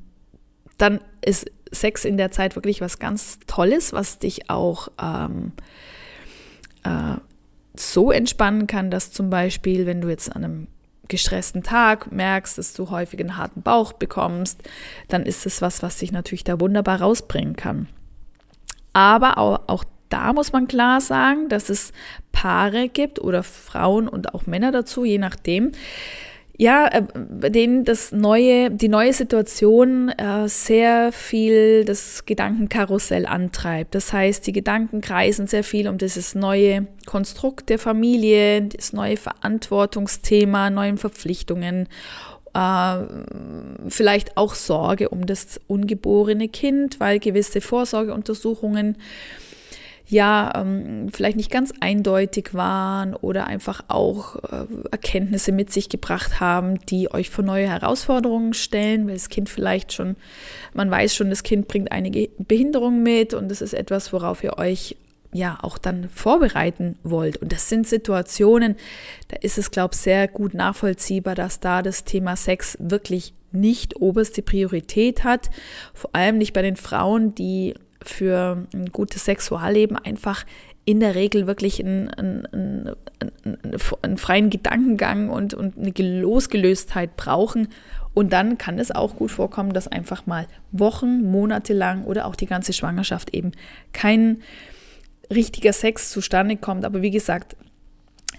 dann 0.78 1.00
ist 1.24 1.50
Sex 1.72 2.04
in 2.04 2.16
der 2.16 2.30
Zeit 2.30 2.54
wirklich 2.54 2.80
was 2.80 2.98
ganz 2.98 3.38
Tolles, 3.46 3.92
was 3.92 4.18
dich 4.18 4.50
auch 4.50 4.88
ähm, 5.02 5.52
äh, 6.84 7.16
so 7.78 8.10
entspannen 8.10 8.66
kann, 8.66 8.90
dass 8.90 9.12
zum 9.12 9.30
Beispiel, 9.30 9.86
wenn 9.86 10.00
du 10.00 10.08
jetzt 10.08 10.34
an 10.34 10.44
einem 10.44 10.66
gestressten 11.08 11.62
Tag 11.62 12.10
merkst, 12.10 12.58
dass 12.58 12.74
du 12.74 12.90
häufig 12.90 13.20
einen 13.20 13.36
harten 13.36 13.62
Bauch 13.62 13.92
bekommst, 13.92 14.62
dann 15.08 15.24
ist 15.24 15.46
es 15.46 15.62
was, 15.62 15.82
was 15.82 15.98
dich 15.98 16.12
natürlich 16.12 16.44
da 16.44 16.60
wunderbar 16.60 17.00
rausbringen 17.00 17.56
kann. 17.56 17.88
Aber 18.92 19.38
auch, 19.38 19.60
auch 19.66 19.84
da 20.08 20.32
muss 20.32 20.52
man 20.52 20.68
klar 20.68 21.00
sagen, 21.00 21.48
dass 21.48 21.68
es 21.68 21.92
Paare 22.32 22.88
gibt 22.88 23.20
oder 23.20 23.42
Frauen 23.42 24.08
und 24.08 24.34
auch 24.34 24.46
Männer 24.46 24.72
dazu, 24.72 25.04
je 25.04 25.18
nachdem, 25.18 25.72
ja, 26.58 26.88
äh, 26.88 27.02
bei 27.14 27.50
denen 27.50 27.84
das 27.84 28.12
neue, 28.12 28.70
die 28.70 28.88
neue 28.88 29.12
Situation 29.12 30.08
äh, 30.08 30.48
sehr 30.48 31.12
viel 31.12 31.84
das 31.84 32.24
Gedankenkarussell 32.24 33.26
antreibt. 33.26 33.94
Das 33.94 34.12
heißt, 34.12 34.46
die 34.46 34.52
Gedanken 34.52 35.00
kreisen 35.00 35.46
sehr 35.46 35.64
viel 35.64 35.88
um 35.88 35.98
dieses 35.98 36.34
neue 36.34 36.86
Konstrukt 37.04 37.68
der 37.68 37.78
Familie, 37.78 38.62
das 38.62 38.92
neue 38.92 39.16
Verantwortungsthema, 39.16 40.70
neuen 40.70 40.96
Verpflichtungen, 40.96 41.88
äh, 42.54 42.96
vielleicht 43.88 44.38
auch 44.38 44.54
Sorge 44.54 45.10
um 45.10 45.26
das 45.26 45.60
ungeborene 45.66 46.48
Kind, 46.48 47.00
weil 47.00 47.18
gewisse 47.18 47.60
Vorsorgeuntersuchungen 47.60 48.96
ja 50.08 50.52
ähm, 50.54 51.08
vielleicht 51.12 51.36
nicht 51.36 51.50
ganz 51.50 51.72
eindeutig 51.80 52.54
waren 52.54 53.14
oder 53.14 53.46
einfach 53.46 53.84
auch 53.88 54.36
äh, 54.36 54.66
Erkenntnisse 54.90 55.52
mit 55.52 55.72
sich 55.72 55.88
gebracht 55.88 56.40
haben, 56.40 56.78
die 56.86 57.12
euch 57.12 57.30
vor 57.30 57.44
neue 57.44 57.68
Herausforderungen 57.68 58.54
stellen, 58.54 59.06
weil 59.06 59.14
das 59.14 59.28
Kind 59.28 59.48
vielleicht 59.48 59.92
schon, 59.92 60.16
man 60.74 60.90
weiß 60.90 61.14
schon, 61.14 61.30
das 61.30 61.42
Kind 61.42 61.66
bringt 61.66 61.90
einige 61.90 62.28
Behinderungen 62.38 63.02
mit 63.02 63.34
und 63.34 63.50
das 63.50 63.60
ist 63.60 63.74
etwas, 63.74 64.12
worauf 64.12 64.44
ihr 64.44 64.58
euch 64.58 64.96
ja 65.32 65.58
auch 65.62 65.76
dann 65.76 66.08
vorbereiten 66.08 66.98
wollt. 67.02 67.36
Und 67.38 67.52
das 67.52 67.68
sind 67.68 67.86
Situationen, 67.86 68.76
da 69.28 69.36
ist 69.40 69.58
es, 69.58 69.70
glaube 69.70 69.94
ich, 69.94 70.00
sehr 70.00 70.28
gut 70.28 70.54
nachvollziehbar, 70.54 71.34
dass 71.34 71.60
da 71.60 71.82
das 71.82 72.04
Thema 72.04 72.36
Sex 72.36 72.78
wirklich 72.80 73.34
nicht 73.52 73.96
oberste 73.96 74.42
Priorität 74.42 75.24
hat. 75.24 75.50
Vor 75.94 76.10
allem 76.14 76.38
nicht 76.38 76.52
bei 76.52 76.62
den 76.62 76.76
Frauen, 76.76 77.34
die 77.34 77.74
für 78.08 78.66
ein 78.72 78.86
gutes 78.92 79.24
Sexualleben 79.24 79.96
einfach 79.96 80.44
in 80.84 81.00
der 81.00 81.14
Regel 81.14 81.46
wirklich 81.46 81.84
einen, 81.84 82.08
einen, 82.10 82.46
einen, 82.46 83.76
einen 84.02 84.16
freien 84.16 84.50
Gedankengang 84.50 85.30
und, 85.30 85.52
und 85.52 85.76
eine 85.76 86.20
Losgelöstheit 86.20 87.16
brauchen. 87.16 87.68
Und 88.14 88.32
dann 88.32 88.56
kann 88.56 88.78
es 88.78 88.92
auch 88.92 89.16
gut 89.16 89.32
vorkommen, 89.32 89.72
dass 89.72 89.88
einfach 89.88 90.26
mal 90.26 90.46
Wochen, 90.70 91.30
Monate 91.30 91.74
lang 91.74 92.04
oder 92.04 92.26
auch 92.26 92.36
die 92.36 92.46
ganze 92.46 92.72
Schwangerschaft 92.72 93.34
eben 93.34 93.52
kein 93.92 94.38
richtiger 95.30 95.72
Sex 95.72 96.10
zustande 96.10 96.56
kommt. 96.56 96.84
Aber 96.84 97.02
wie 97.02 97.10
gesagt, 97.10 97.56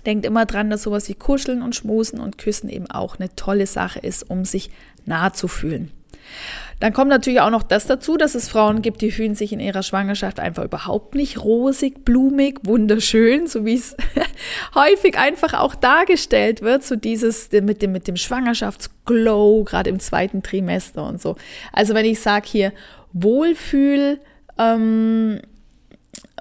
denkt 0.06 0.26
immer 0.26 0.46
dran, 0.46 0.70
dass 0.70 0.84
sowas 0.84 1.10
wie 1.10 1.16
Kuscheln 1.16 1.62
und 1.62 1.76
Schmusen 1.76 2.20
und 2.20 2.38
Küssen 2.38 2.70
eben 2.70 2.90
auch 2.90 3.20
eine 3.20 3.36
tolle 3.36 3.68
Sache 3.68 4.00
ist, 4.00 4.30
um 4.30 4.46
sich 4.46 4.72
nahe 5.06 5.34
zu 5.34 5.50
fühlen. 5.50 5.92
Dann 6.80 6.94
kommt 6.94 7.10
natürlich 7.10 7.42
auch 7.42 7.50
noch 7.50 7.64
das 7.64 7.88
dazu, 7.88 8.18
dass 8.18 8.36
es 8.36 8.50
Frauen 8.50 8.84
gibt, 8.84 9.02
die 9.02 9.10
fühlen 9.10 9.34
sich 9.34 9.52
in 9.52 9.60
ihrer 9.60 9.82
Schwangerschaft 9.82 10.40
einfach 10.40 10.64
überhaupt 10.64 11.16
nicht 11.16 11.44
rosig, 11.44 12.06
blumig, 12.06 12.60
wunderschön, 12.64 13.48
so 13.48 13.66
wie 13.66 13.74
es 13.74 13.98
häufig 14.76 15.18
einfach 15.18 15.56
auch 15.56 15.74
dargestellt 15.74 16.62
wird, 16.62 16.84
so 16.84 16.96
dieses 16.96 17.52
mit 17.52 17.82
dem, 17.82 17.94
mit 17.94 18.08
dem 18.08 18.16
Schwangerschaftsglow, 18.16 19.64
gerade 19.64 19.90
im 19.90 20.00
zweiten 20.00 20.44
Trimester 20.44 21.04
und 21.08 21.20
so. 21.20 21.36
Also 21.74 21.96
wenn 21.96 22.06
ich 22.06 22.20
sage 22.20 22.48
hier 22.48 22.74
Wohlfühl, 23.12 24.20
ähm, 24.60 25.40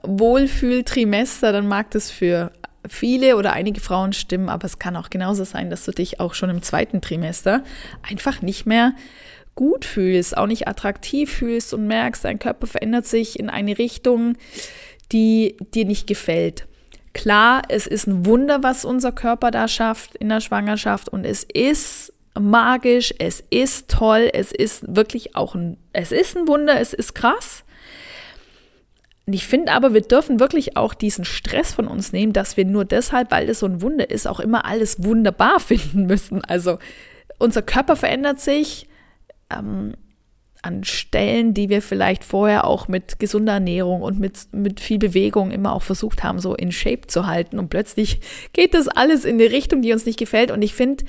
Wohlfühltrimester, 0.02 1.52
dann 1.52 1.66
mag 1.66 1.90
das 1.92 2.10
für 2.10 2.52
viele 2.88 3.36
oder 3.36 3.52
einige 3.52 3.80
Frauen 3.80 4.12
stimmen, 4.12 4.48
aber 4.48 4.66
es 4.66 4.78
kann 4.78 4.96
auch 4.96 5.10
genauso 5.10 5.44
sein, 5.44 5.70
dass 5.70 5.84
du 5.84 5.92
dich 5.92 6.20
auch 6.20 6.34
schon 6.34 6.50
im 6.50 6.62
zweiten 6.62 7.00
Trimester 7.00 7.62
einfach 8.02 8.42
nicht 8.42 8.66
mehr 8.66 8.92
gut 9.56 9.84
fühlst, 9.84 10.36
auch 10.36 10.46
nicht 10.46 10.68
attraktiv 10.68 11.32
fühlst 11.32 11.74
und 11.74 11.86
merkst, 11.86 12.24
dein 12.24 12.38
Körper 12.38 12.68
verändert 12.68 13.06
sich 13.06 13.38
in 13.38 13.50
eine 13.50 13.78
Richtung, 13.78 14.36
die 15.12 15.56
dir 15.74 15.84
nicht 15.84 16.06
gefällt. 16.06 16.66
Klar, 17.12 17.62
es 17.68 17.86
ist 17.86 18.06
ein 18.06 18.26
Wunder, 18.26 18.62
was 18.62 18.84
unser 18.84 19.10
Körper 19.10 19.50
da 19.50 19.66
schafft 19.66 20.14
in 20.16 20.28
der 20.28 20.40
Schwangerschaft 20.40 21.08
und 21.08 21.24
es 21.24 21.44
ist 21.44 22.12
magisch, 22.38 23.14
es 23.18 23.42
ist 23.50 23.88
toll, 23.88 24.30
es 24.32 24.52
ist 24.52 24.94
wirklich 24.94 25.34
auch 25.34 25.54
ein, 25.54 25.78
es 25.92 26.12
ist 26.12 26.36
ein 26.36 26.46
Wunder, 26.46 26.78
es 26.78 26.92
ist 26.92 27.14
krass. 27.14 27.64
Ich 29.24 29.46
finde 29.46 29.72
aber, 29.72 29.92
wir 29.92 30.02
dürfen 30.02 30.38
wirklich 30.38 30.76
auch 30.76 30.94
diesen 30.94 31.24
Stress 31.24 31.72
von 31.72 31.88
uns 31.88 32.12
nehmen, 32.12 32.32
dass 32.32 32.56
wir 32.56 32.64
nur 32.64 32.84
deshalb, 32.84 33.32
weil 33.32 33.48
es 33.48 33.58
so 33.58 33.66
ein 33.66 33.82
Wunder 33.82 34.10
ist, 34.10 34.28
auch 34.28 34.38
immer 34.38 34.66
alles 34.66 35.02
wunderbar 35.02 35.58
finden 35.60 36.06
müssen. 36.06 36.44
Also 36.44 36.78
unser 37.38 37.62
Körper 37.62 37.96
verändert 37.96 38.40
sich, 38.40 38.85
ähm, 39.50 39.94
an 40.62 40.84
Stellen, 40.84 41.54
die 41.54 41.68
wir 41.68 41.80
vielleicht 41.80 42.24
vorher 42.24 42.66
auch 42.66 42.88
mit 42.88 43.18
gesunder 43.18 43.54
Ernährung 43.54 44.02
und 44.02 44.18
mit, 44.18 44.52
mit 44.52 44.80
viel 44.80 44.98
Bewegung 44.98 45.50
immer 45.52 45.72
auch 45.72 45.82
versucht 45.82 46.22
haben, 46.22 46.40
so 46.40 46.54
in 46.54 46.72
Shape 46.72 47.06
zu 47.06 47.26
halten. 47.26 47.58
Und 47.58 47.68
plötzlich 47.68 48.20
geht 48.52 48.74
das 48.74 48.88
alles 48.88 49.24
in 49.24 49.40
eine 49.40 49.52
Richtung, 49.52 49.82
die 49.82 49.92
uns 49.92 50.06
nicht 50.06 50.18
gefällt. 50.18 50.50
Und 50.50 50.62
ich 50.62 50.74
finde, 50.74 51.04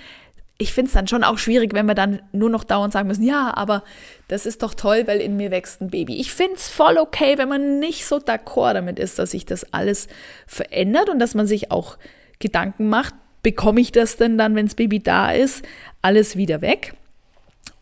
ich 0.60 0.74
finde 0.74 0.90
es 0.90 0.94
dann 0.94 1.08
schon 1.08 1.24
auch 1.24 1.38
schwierig, 1.38 1.74
wenn 1.74 1.86
wir 1.86 1.96
dann 1.96 2.22
nur 2.32 2.50
noch 2.50 2.64
dauernd 2.64 2.94
sagen 2.94 3.08
müssen, 3.08 3.24
ja, 3.24 3.56
aber 3.56 3.84
das 4.28 4.46
ist 4.46 4.64
doch 4.64 4.74
toll, 4.74 5.04
weil 5.06 5.20
in 5.20 5.38
mir 5.38 5.52
wächst 5.52 5.82
ein 5.82 5.90
Baby. 5.90 6.18
Ich 6.18 6.32
finde 6.34 6.56
es 6.56 6.68
voll 6.68 6.98
okay, 6.98 7.38
wenn 7.38 7.50
man 7.50 7.80
nicht 7.80 8.06
so 8.06 8.18
d'accord 8.18 8.74
damit 8.74 9.00
ist, 9.00 9.20
dass 9.20 9.32
sich 9.32 9.46
das 9.46 9.72
alles 9.74 10.08
verändert 10.46 11.10
und 11.10 11.20
dass 11.20 11.36
man 11.36 11.48
sich 11.48 11.72
auch 11.72 11.98
Gedanken 12.40 12.90
macht, 12.90 13.14
bekomme 13.44 13.82
ich 13.82 13.92
das 13.92 14.18
denn 14.18 14.38
dann, 14.38 14.56
wenn 14.56 14.66
das 14.66 14.76
Baby 14.76 15.00
da 15.00 15.32
ist, 15.32 15.64
alles 16.02 16.38
wieder 16.38 16.62
weg? 16.62 16.94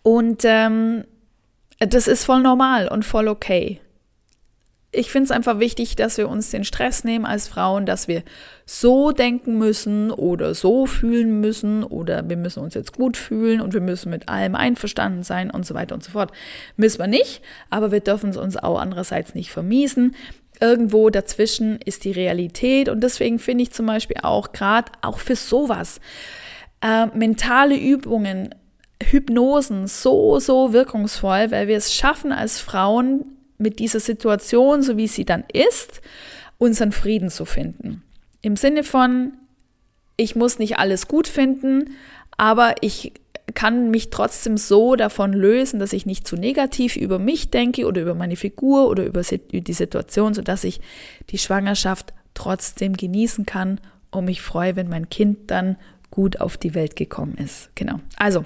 Und 0.06 0.44
ähm, 0.46 1.04
das 1.80 2.08
ist 2.08 2.26
voll 2.26 2.44
normal 2.44 2.88
und 2.90 3.04
voll 3.04 3.28
okay. 3.28 3.82
Ich 4.92 5.10
finde 5.10 5.26
es 5.26 5.32
einfach 5.32 5.58
wichtig, 5.58 5.96
dass 5.96 6.20
wir 6.20 6.30
uns 6.30 6.52
den 6.52 6.64
Stress 6.64 7.04
nehmen 7.04 7.26
als 7.26 7.48
Frauen, 7.48 7.88
dass 7.88 8.08
wir 8.08 8.22
so 8.68 9.12
denken 9.12 9.58
müssen 9.58 10.12
oder 10.12 10.54
so 10.54 10.86
fühlen 10.86 11.42
müssen 11.42 11.84
oder 11.84 12.30
wir 12.30 12.38
müssen 12.38 12.60
uns 12.60 12.76
jetzt 12.76 12.94
gut 12.94 13.18
fühlen 13.18 13.62
und 13.62 13.74
wir 13.74 13.82
müssen 13.82 14.12
mit 14.12 14.30
allem 14.30 14.54
einverstanden 14.54 15.24
sein 15.24 15.50
und 15.50 15.66
so 15.66 15.74
weiter 15.74 15.96
und 15.96 16.04
so 16.04 16.12
fort. 16.12 16.32
Müssen 16.78 17.00
wir 17.00 17.08
nicht, 17.08 17.42
aber 17.72 17.92
wir 17.92 18.00
dürfen 18.00 18.30
es 18.30 18.38
uns 18.38 18.58
auch 18.58 18.80
andererseits 18.80 19.34
nicht 19.34 19.50
vermiesen. 19.50 20.16
Irgendwo 20.62 21.10
dazwischen 21.10 21.80
ist 21.82 22.04
die 22.04 22.12
Realität 22.12 22.90
und 22.90 23.02
deswegen 23.02 23.40
finde 23.40 23.64
ich 23.64 23.72
zum 23.72 23.88
Beispiel 23.88 24.18
auch 24.22 24.52
gerade 24.52 24.92
auch 25.02 25.18
für 25.18 25.36
sowas 25.36 26.00
äh, 26.82 27.08
mentale 27.08 27.76
Übungen 27.76 28.54
Hypnosen 29.12 29.88
so, 29.88 30.40
so 30.40 30.74
wirkungsvoll, 30.74 31.52
weil 31.52 31.68
wir 31.68 31.78
es 31.78 31.94
schaffen 31.94 32.32
als 32.32 32.60
Frauen 32.60 33.26
mit 33.58 33.80
dieser 33.80 34.00
Situation, 34.00 34.82
so 34.82 34.98
wie 34.98 35.08
sie 35.08 35.26
dann 35.26 35.44
ist, 35.52 36.02
unseren 36.58 36.92
Frieden 36.92 37.30
zu 37.30 37.46
finden. 37.46 38.04
Im 38.42 38.56
Sinne 38.56 38.84
von, 38.84 39.34
ich 40.18 40.36
muss 40.36 40.60
nicht 40.60 40.78
alles 40.78 41.08
gut 41.08 41.28
finden, 41.28 41.96
aber 42.38 42.76
ich 42.82 43.14
kann 43.54 43.92
mich 43.92 44.10
trotzdem 44.10 44.58
so 44.58 44.96
davon 44.96 45.32
lösen, 45.32 45.80
dass 45.80 45.94
ich 45.94 46.06
nicht 46.06 46.28
zu 46.28 46.36
negativ 46.36 46.96
über 46.96 47.20
mich 47.20 47.52
denke 47.52 47.86
oder 47.86 48.02
über 48.02 48.16
meine 48.16 48.36
Figur 48.36 48.88
oder 48.90 49.06
über 49.06 49.22
die 49.22 49.74
Situation, 49.74 50.34
sodass 50.34 50.64
ich 50.64 50.82
die 51.30 51.38
Schwangerschaft 51.38 52.14
trotzdem 52.34 52.98
genießen 52.98 53.46
kann 53.46 53.80
und 54.12 54.26
mich 54.26 54.42
freue, 54.42 54.76
wenn 54.76 54.90
mein 54.90 55.10
Kind 55.10 55.52
dann 55.52 55.78
gut 56.10 56.42
auf 56.42 56.58
die 56.58 56.74
Welt 56.74 56.96
gekommen 56.96 57.36
ist. 57.38 57.70
Genau. 57.76 58.00
Also, 58.18 58.46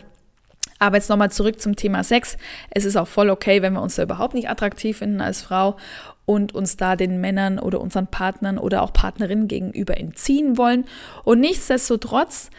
aber 0.80 0.96
jetzt 0.96 1.10
nochmal 1.10 1.32
zurück 1.32 1.62
zum 1.62 1.76
Thema 1.76 2.04
Sex. 2.04 2.38
Es 2.72 2.86
ist 2.86 2.96
auch 2.96 3.08
voll 3.08 3.30
okay, 3.30 3.62
wenn 3.62 3.74
wir 3.74 3.82
uns 3.82 3.96
da 3.96 4.04
überhaupt 4.04 4.34
nicht 4.34 4.50
attraktiv 4.50 4.98
finden 4.98 5.22
als 5.22 5.42
Frau 5.42 5.78
und 6.26 6.56
uns 6.56 6.78
da 6.78 6.96
den 6.96 7.20
Männern 7.22 7.60
oder 7.60 7.82
unseren 7.82 8.08
Partnern 8.08 8.58
oder 8.58 8.82
auch 8.82 8.94
Partnerinnen 8.94 9.48
gegenüber 9.48 9.98
entziehen 9.98 10.58
wollen. 10.58 10.86
Und 11.24 11.40
nichtsdestotrotz 11.40 12.50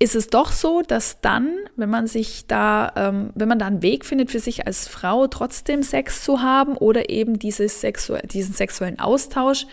ist 0.00 0.14
es 0.14 0.28
doch 0.28 0.52
so, 0.52 0.82
dass 0.82 1.20
dann, 1.20 1.56
wenn 1.76 1.90
man 1.90 2.06
sich 2.06 2.46
da, 2.46 2.92
ähm, 2.96 3.30
wenn 3.34 3.48
man 3.48 3.58
da 3.58 3.66
einen 3.66 3.82
Weg 3.82 4.04
findet 4.04 4.30
für 4.30 4.38
sich 4.38 4.66
als 4.66 4.86
Frau, 4.86 5.26
trotzdem 5.26 5.82
Sex 5.82 6.22
zu 6.22 6.40
haben 6.40 6.76
oder 6.76 7.10
eben 7.10 7.38
dieses 7.38 7.80
sexu 7.80 8.16
diesen 8.24 8.54
sexuellen 8.54 9.00
Austausch, 9.00 9.66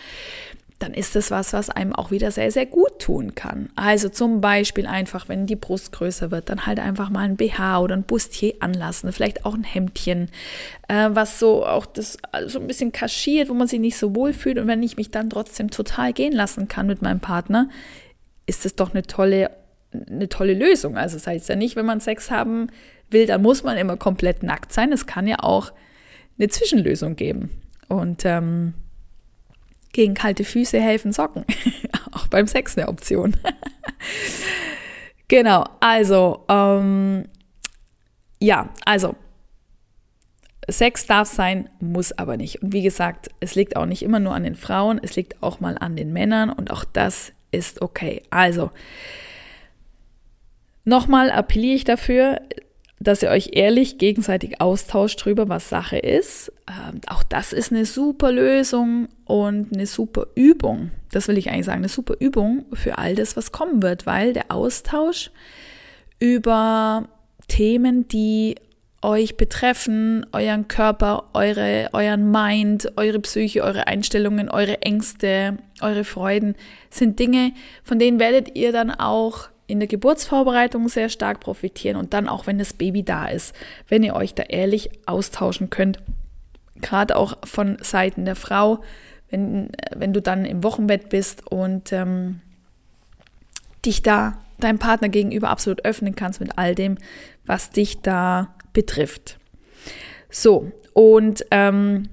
dann 0.78 0.92
ist 0.92 1.16
das 1.16 1.30
was, 1.30 1.52
was 1.52 1.70
einem 1.70 1.94
auch 1.94 2.10
wieder 2.10 2.30
sehr, 2.30 2.50
sehr 2.50 2.66
gut 2.66 2.98
tun 2.98 3.34
kann. 3.34 3.70
Also 3.76 4.08
zum 4.10 4.40
Beispiel 4.42 4.86
einfach, 4.86 5.28
wenn 5.28 5.46
die 5.46 5.56
Brust 5.56 5.92
größer 5.92 6.30
wird, 6.30 6.50
dann 6.50 6.66
halt 6.66 6.80
einfach 6.80 7.08
mal 7.08 7.20
ein 7.20 7.36
BH 7.36 7.80
oder 7.80 7.96
ein 7.96 8.02
Bustier 8.02 8.54
anlassen, 8.60 9.10
vielleicht 9.12 9.46
auch 9.46 9.54
ein 9.54 9.64
Hemdchen, 9.64 10.28
äh, 10.88 11.08
was 11.12 11.38
so 11.38 11.64
auch 11.64 11.86
das 11.86 12.18
so 12.46 12.60
ein 12.60 12.66
bisschen 12.66 12.92
kaschiert, 12.92 13.48
wo 13.48 13.54
man 13.54 13.68
sich 13.68 13.80
nicht 13.80 13.96
so 13.96 14.14
wohl 14.14 14.34
fühlt. 14.34 14.58
Und 14.58 14.66
wenn 14.66 14.82
ich 14.82 14.98
mich 14.98 15.10
dann 15.10 15.30
trotzdem 15.30 15.70
total 15.70 16.12
gehen 16.12 16.32
lassen 16.32 16.68
kann 16.68 16.86
mit 16.86 17.00
meinem 17.00 17.20
Partner, 17.20 17.70
ist 18.44 18.66
es 18.66 18.76
doch 18.76 18.92
eine 18.92 19.02
tolle 19.02 19.50
eine 19.92 20.28
tolle 20.28 20.52
Lösung. 20.52 20.98
Also 20.98 21.16
das 21.16 21.26
heißt 21.26 21.48
ja 21.48 21.56
nicht, 21.56 21.76
wenn 21.76 21.86
man 21.86 22.00
Sex 22.00 22.30
haben 22.30 22.68
will, 23.10 23.26
dann 23.26 23.40
muss 23.40 23.62
man 23.62 23.78
immer 23.78 23.96
komplett 23.96 24.42
nackt 24.42 24.72
sein. 24.72 24.92
Es 24.92 25.06
kann 25.06 25.26
ja 25.26 25.36
auch 25.40 25.72
eine 26.38 26.48
Zwischenlösung 26.48 27.16
geben. 27.16 27.50
Und 27.88 28.24
ähm, 28.24 28.74
gegen 29.96 30.14
kalte 30.14 30.44
Füße 30.44 30.80
helfen 30.80 31.12
Socken. 31.12 31.44
auch 32.12 32.28
beim 32.28 32.46
Sex 32.46 32.76
eine 32.76 32.88
Option. 32.88 33.36
genau, 35.28 35.64
also 35.80 36.44
ähm, 36.48 37.28
ja, 38.38 38.68
also 38.84 39.16
Sex 40.68 41.06
darf 41.06 41.28
sein, 41.28 41.70
muss 41.80 42.12
aber 42.12 42.36
nicht. 42.36 42.62
Und 42.62 42.72
wie 42.72 42.82
gesagt, 42.82 43.30
es 43.40 43.54
liegt 43.54 43.76
auch 43.76 43.86
nicht 43.86 44.02
immer 44.02 44.20
nur 44.20 44.34
an 44.34 44.44
den 44.44 44.56
Frauen, 44.56 45.00
es 45.02 45.16
liegt 45.16 45.42
auch 45.42 45.60
mal 45.60 45.78
an 45.78 45.96
den 45.96 46.12
Männern 46.12 46.50
und 46.50 46.70
auch 46.70 46.84
das 46.84 47.32
ist 47.50 47.80
okay. 47.80 48.22
Also, 48.30 48.70
nochmal 50.84 51.30
appelliere 51.30 51.76
ich 51.76 51.84
dafür, 51.84 52.40
dass 52.98 53.22
ihr 53.22 53.30
euch 53.30 53.50
ehrlich 53.52 53.98
gegenseitig 53.98 54.60
austauscht 54.60 55.24
drüber, 55.24 55.48
was 55.48 55.68
Sache 55.68 55.98
ist. 55.98 56.52
Ähm, 56.68 57.00
auch 57.06 57.22
das 57.22 57.52
ist 57.52 57.70
eine 57.70 57.84
super 57.84 58.32
Lösung 58.32 59.08
und 59.24 59.72
eine 59.74 59.86
super 59.86 60.26
Übung. 60.34 60.90
Das 61.12 61.28
will 61.28 61.36
ich 61.36 61.50
eigentlich 61.50 61.66
sagen, 61.66 61.80
eine 61.80 61.88
super 61.88 62.14
Übung 62.18 62.64
für 62.72 62.98
all 62.98 63.14
das, 63.14 63.36
was 63.36 63.52
kommen 63.52 63.82
wird, 63.82 64.06
weil 64.06 64.32
der 64.32 64.50
Austausch 64.50 65.30
über 66.18 67.08
Themen, 67.48 68.08
die 68.08 68.56
euch 69.02 69.36
betreffen, 69.36 70.26
euren 70.32 70.66
Körper, 70.68 71.30
eure, 71.34 71.90
euren 71.92 72.30
Mind, 72.30 72.92
eure 72.96 73.20
Psyche, 73.20 73.62
eure 73.62 73.86
Einstellungen, 73.86 74.48
eure 74.48 74.82
Ängste, 74.82 75.58
eure 75.80 76.02
Freuden, 76.02 76.56
sind 76.90 77.18
Dinge, 77.18 77.52
von 77.84 77.98
denen 77.98 78.18
werdet 78.18 78.56
ihr 78.56 78.72
dann 78.72 78.90
auch 78.90 79.48
in 79.66 79.80
der 79.80 79.88
Geburtsvorbereitung 79.88 80.88
sehr 80.88 81.08
stark 81.08 81.40
profitieren 81.40 81.96
und 81.96 82.14
dann 82.14 82.28
auch, 82.28 82.46
wenn 82.46 82.58
das 82.58 82.72
Baby 82.72 83.02
da 83.02 83.26
ist, 83.26 83.54
wenn 83.88 84.02
ihr 84.02 84.14
euch 84.14 84.34
da 84.34 84.44
ehrlich 84.44 84.90
austauschen 85.06 85.70
könnt, 85.70 85.98
gerade 86.80 87.16
auch 87.16 87.38
von 87.44 87.78
Seiten 87.80 88.24
der 88.24 88.36
Frau, 88.36 88.82
wenn, 89.30 89.70
wenn 89.94 90.12
du 90.12 90.22
dann 90.22 90.44
im 90.44 90.62
Wochenbett 90.62 91.08
bist 91.08 91.46
und 91.50 91.92
ähm, 91.92 92.40
dich 93.84 94.02
da 94.02 94.38
deinem 94.58 94.78
Partner 94.78 95.08
gegenüber 95.08 95.50
absolut 95.50 95.84
öffnen 95.84 96.14
kannst 96.14 96.40
mit 96.40 96.56
all 96.56 96.74
dem, 96.74 96.96
was 97.44 97.70
dich 97.70 98.00
da 98.00 98.54
betrifft. 98.72 99.38
So, 100.30 100.70
und 100.92 101.44
ähm, 101.50 102.08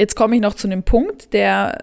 jetzt 0.00 0.16
komme 0.16 0.36
ich 0.36 0.42
noch 0.42 0.54
zu 0.54 0.66
einem 0.66 0.82
Punkt, 0.82 1.32
der 1.32 1.78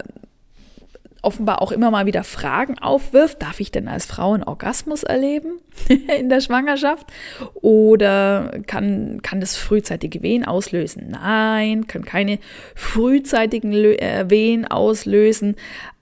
offenbar 1.25 1.61
auch 1.61 1.71
immer 1.71 1.91
mal 1.91 2.05
wieder 2.05 2.23
Fragen 2.23 2.77
aufwirft. 2.79 3.41
Darf 3.41 3.59
ich 3.59 3.71
denn 3.71 3.87
als 3.87 4.05
Frau 4.05 4.33
einen 4.33 4.43
Orgasmus 4.43 5.03
erleben 5.03 5.59
in 6.19 6.29
der 6.29 6.41
Schwangerschaft? 6.41 7.07
Oder 7.55 8.59
kann, 8.67 9.21
kann 9.21 9.39
das 9.39 9.57
frühzeitige 9.57 10.21
Wehen 10.21 10.45
auslösen? 10.45 11.09
Nein, 11.09 11.87
kann 11.87 12.05
keine 12.05 12.39
frühzeitigen 12.75 13.73
äh, 13.73 14.25
Wehen 14.29 14.65
auslösen. 14.65 15.55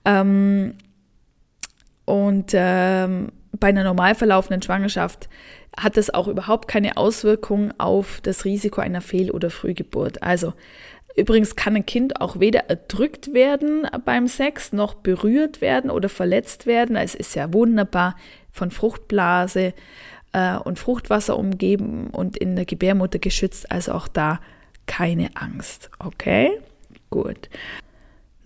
Ähm, 0.04 0.74
und 2.04 2.52
ähm, 2.52 3.32
bei 3.58 3.68
einer 3.68 3.84
normal 3.84 4.14
verlaufenden 4.14 4.62
Schwangerschaft 4.62 5.28
hat 5.76 5.96
das 5.96 6.12
auch 6.12 6.28
überhaupt 6.28 6.68
keine 6.68 6.96
Auswirkung 6.96 7.72
auf 7.78 8.20
das 8.22 8.44
Risiko 8.44 8.80
einer 8.80 9.00
Fehl- 9.00 9.30
oder 9.30 9.50
Frühgeburt. 9.50 10.22
Also 10.22 10.52
übrigens 11.16 11.56
kann 11.56 11.76
ein 11.76 11.86
Kind 11.86 12.20
auch 12.20 12.40
weder 12.40 12.68
erdrückt 12.68 13.32
werden 13.32 13.86
beim 14.04 14.26
Sex 14.28 14.72
noch 14.72 14.94
berührt 14.94 15.60
werden 15.60 15.90
oder 15.90 16.08
verletzt 16.08 16.66
werden. 16.66 16.96
Es 16.96 17.14
ist 17.14 17.34
ja 17.34 17.52
wunderbar 17.52 18.16
von 18.50 18.70
Fruchtblase 18.70 19.74
äh, 20.32 20.56
und 20.56 20.78
Fruchtwasser 20.78 21.38
umgeben 21.38 22.08
und 22.10 22.36
in 22.36 22.56
der 22.56 22.64
Gebärmutter 22.64 23.18
geschützt. 23.18 23.70
Also 23.70 23.92
auch 23.92 24.08
da 24.08 24.40
keine 24.86 25.30
Angst. 25.34 25.90
Okay? 25.98 26.50
Gut. 27.10 27.48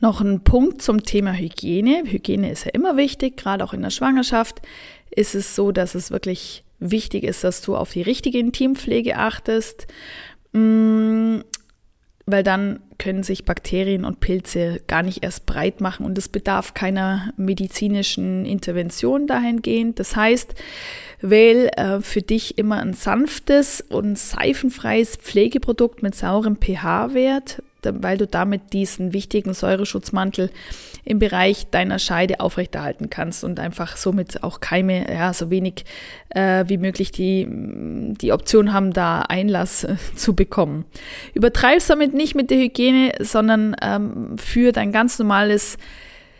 Noch 0.01 0.21
ein 0.21 0.45
Punkt 0.45 0.81
zum 0.81 1.03
Thema 1.03 1.33
Hygiene. 1.33 2.05
Hygiene 2.05 2.51
ist 2.51 2.65
ja 2.65 2.71
immer 2.73 2.97
wichtig, 2.97 3.37
gerade 3.37 3.65
auch 3.65 3.73
in 3.73 3.83
der 3.83 3.91
Schwangerschaft 3.91 4.63
ist 5.11 5.35
es 5.35 5.57
so, 5.57 5.73
dass 5.73 5.95
es 5.95 6.11
wirklich 6.11 6.63
wichtig 6.79 7.25
ist, 7.25 7.43
dass 7.43 7.63
du 7.63 7.77
auf 7.77 7.93
die 7.93 8.03
richtige 8.03 8.39
Intimpflege 8.39 9.17
achtest, 9.17 9.89
mm, 10.53 11.41
weil 12.31 12.43
dann 12.43 12.81
können 12.99 13.23
sich 13.23 13.45
Bakterien 13.45 14.05
und 14.05 14.21
Pilze 14.21 14.81
gar 14.87 15.03
nicht 15.03 15.23
erst 15.25 15.47
breit 15.47 15.81
machen 15.81 16.05
und 16.05 16.19
es 16.19 16.29
bedarf 16.29 16.75
keiner 16.75 17.33
medizinischen 17.37 18.45
Intervention 18.45 19.27
dahingehend. 19.27 19.99
Das 19.99 20.15
heißt, 20.15 20.55
wähl 21.21 21.71
äh, 21.77 22.01
für 22.01 22.21
dich 22.21 22.59
immer 22.59 22.81
ein 22.81 22.93
sanftes 22.93 23.81
und 23.81 24.19
seifenfreies 24.19 25.17
Pflegeprodukt 25.17 26.03
mit 26.03 26.15
saurem 26.15 26.57
pH-Wert, 26.57 27.63
weil 27.83 28.19
du 28.19 28.27
damit 28.27 28.73
diesen 28.73 29.13
wichtigen 29.13 29.55
Säureschutzmantel 29.55 30.51
im 31.05 31.19
Bereich 31.19 31.69
deiner 31.71 31.99
Scheide 31.99 32.41
aufrechterhalten 32.41 33.11
kannst 33.11 33.45
und 33.45 33.61
einfach 33.61 33.97
somit 33.97 34.43
auch 34.43 34.61
Keime, 34.61 35.13
ja, 35.13 35.33
so 35.33 35.51
wenig 35.51 35.85
äh, 36.31 36.65
wie 36.69 36.79
möglich 36.79 37.13
die, 37.13 37.47
die 37.49 38.33
Option 38.33 38.73
haben, 38.73 38.93
da 38.93 39.23
Einlass 39.23 39.85
äh, 39.85 39.97
zu 40.15 40.35
bekommen. 40.35 40.85
Übertreibst 41.35 41.89
damit 41.89 42.15
nicht 42.15 42.35
mit 42.35 42.51
der 42.51 42.59
Hygiene, 42.59 43.13
sondern 43.21 43.77
ähm, 43.81 44.37
für 44.39 44.73
dein 44.73 44.93
ganz 44.93 45.19
normales 45.19 45.79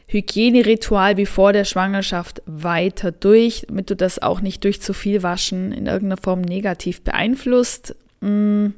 Hygieneritual 0.09 1.19
wie 1.19 1.27
vor 1.27 1.53
der 1.53 1.65
Schwangerschaft 1.65 2.43
weiter 2.47 3.13
durch, 3.13 3.67
damit 3.69 3.91
du 3.91 3.97
das 3.97 4.21
auch 4.21 4.41
nicht 4.41 4.65
durch 4.65 4.81
zu 4.81 4.95
viel 4.95 5.23
Waschen 5.23 5.71
in 5.71 5.87
irgendeiner 5.87 6.17
Form 6.17 6.41
negativ 6.41 7.03
beeinflusst. 7.03 7.95
Mm. 8.21 8.69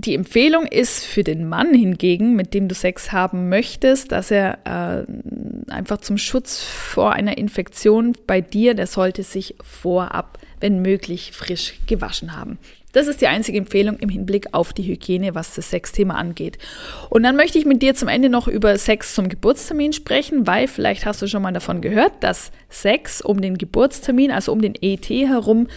Die 0.00 0.14
Empfehlung 0.14 0.64
ist 0.64 1.04
für 1.04 1.24
den 1.24 1.48
Mann 1.48 1.74
hingegen, 1.74 2.36
mit 2.36 2.54
dem 2.54 2.68
du 2.68 2.74
Sex 2.76 3.10
haben 3.10 3.48
möchtest, 3.48 4.12
dass 4.12 4.30
er 4.30 4.58
äh, 4.64 5.72
einfach 5.72 5.98
zum 5.98 6.18
Schutz 6.18 6.62
vor 6.62 7.14
einer 7.14 7.36
Infektion 7.36 8.14
bei 8.24 8.40
dir, 8.40 8.74
der 8.74 8.86
sollte 8.86 9.24
sich 9.24 9.56
vorab, 9.60 10.38
wenn 10.60 10.82
möglich, 10.82 11.32
frisch 11.32 11.80
gewaschen 11.88 12.36
haben. 12.36 12.60
Das 12.92 13.06
ist 13.06 13.20
die 13.20 13.26
einzige 13.26 13.58
Empfehlung 13.58 13.98
im 13.98 14.08
Hinblick 14.08 14.48
auf 14.52 14.72
die 14.72 14.82
Hygiene, 14.82 15.34
was 15.34 15.54
das 15.54 15.70
Sexthema 15.70 16.14
angeht. 16.14 16.58
Und 17.10 17.22
dann 17.22 17.36
möchte 17.36 17.58
ich 17.58 17.66
mit 17.66 17.82
dir 17.82 17.94
zum 17.94 18.08
Ende 18.08 18.28
noch 18.28 18.48
über 18.48 18.76
Sex 18.78 19.14
zum 19.14 19.28
Geburtstermin 19.28 19.92
sprechen, 19.92 20.46
weil 20.46 20.68
vielleicht 20.68 21.04
hast 21.04 21.20
du 21.20 21.26
schon 21.26 21.42
mal 21.42 21.52
davon 21.52 21.80
gehört, 21.80 22.12
dass 22.20 22.50
Sex 22.70 23.20
um 23.20 23.40
den 23.40 23.58
Geburtstermin, 23.58 24.30
also 24.30 24.52
um 24.52 24.62
den 24.62 24.74
ET 24.80 25.08
herum, 25.08 25.68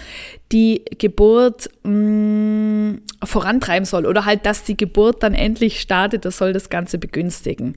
die 0.52 0.84
Geburt 0.98 1.70
mh, 1.84 1.92
mm, 1.92 3.02
vorantreiben 3.24 3.86
soll 3.86 4.06
oder 4.06 4.26
halt, 4.26 4.46
dass 4.46 4.64
die 4.64 4.78
Geburt 4.78 5.24
dann 5.24 5.34
endlich 5.34 5.82
startet, 5.82 6.26
das 6.26 6.38
soll 6.38 6.54
das 6.54 6.70
Ganze 6.70 6.98
begünstigen. 6.98 7.76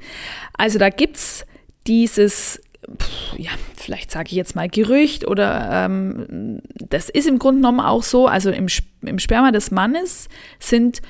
Also 0.56 0.78
da 0.78 0.90
gibt's 0.90 1.44
dieses 1.86 2.60
ja, 3.36 3.50
vielleicht 3.76 4.10
sage 4.10 4.28
ich 4.30 4.36
jetzt 4.36 4.56
mal 4.56 4.68
Gerücht 4.68 5.26
oder 5.26 5.68
ähm, 5.70 6.60
das 6.88 7.08
ist 7.08 7.26
im 7.26 7.38
Grunde 7.38 7.60
genommen 7.60 7.80
auch 7.80 8.02
so, 8.02 8.26
also 8.26 8.50
im, 8.50 8.66
im 9.02 9.18
Sperma 9.18 9.50
des 9.52 9.70
Mannes 9.70 10.28
sind 10.58 11.00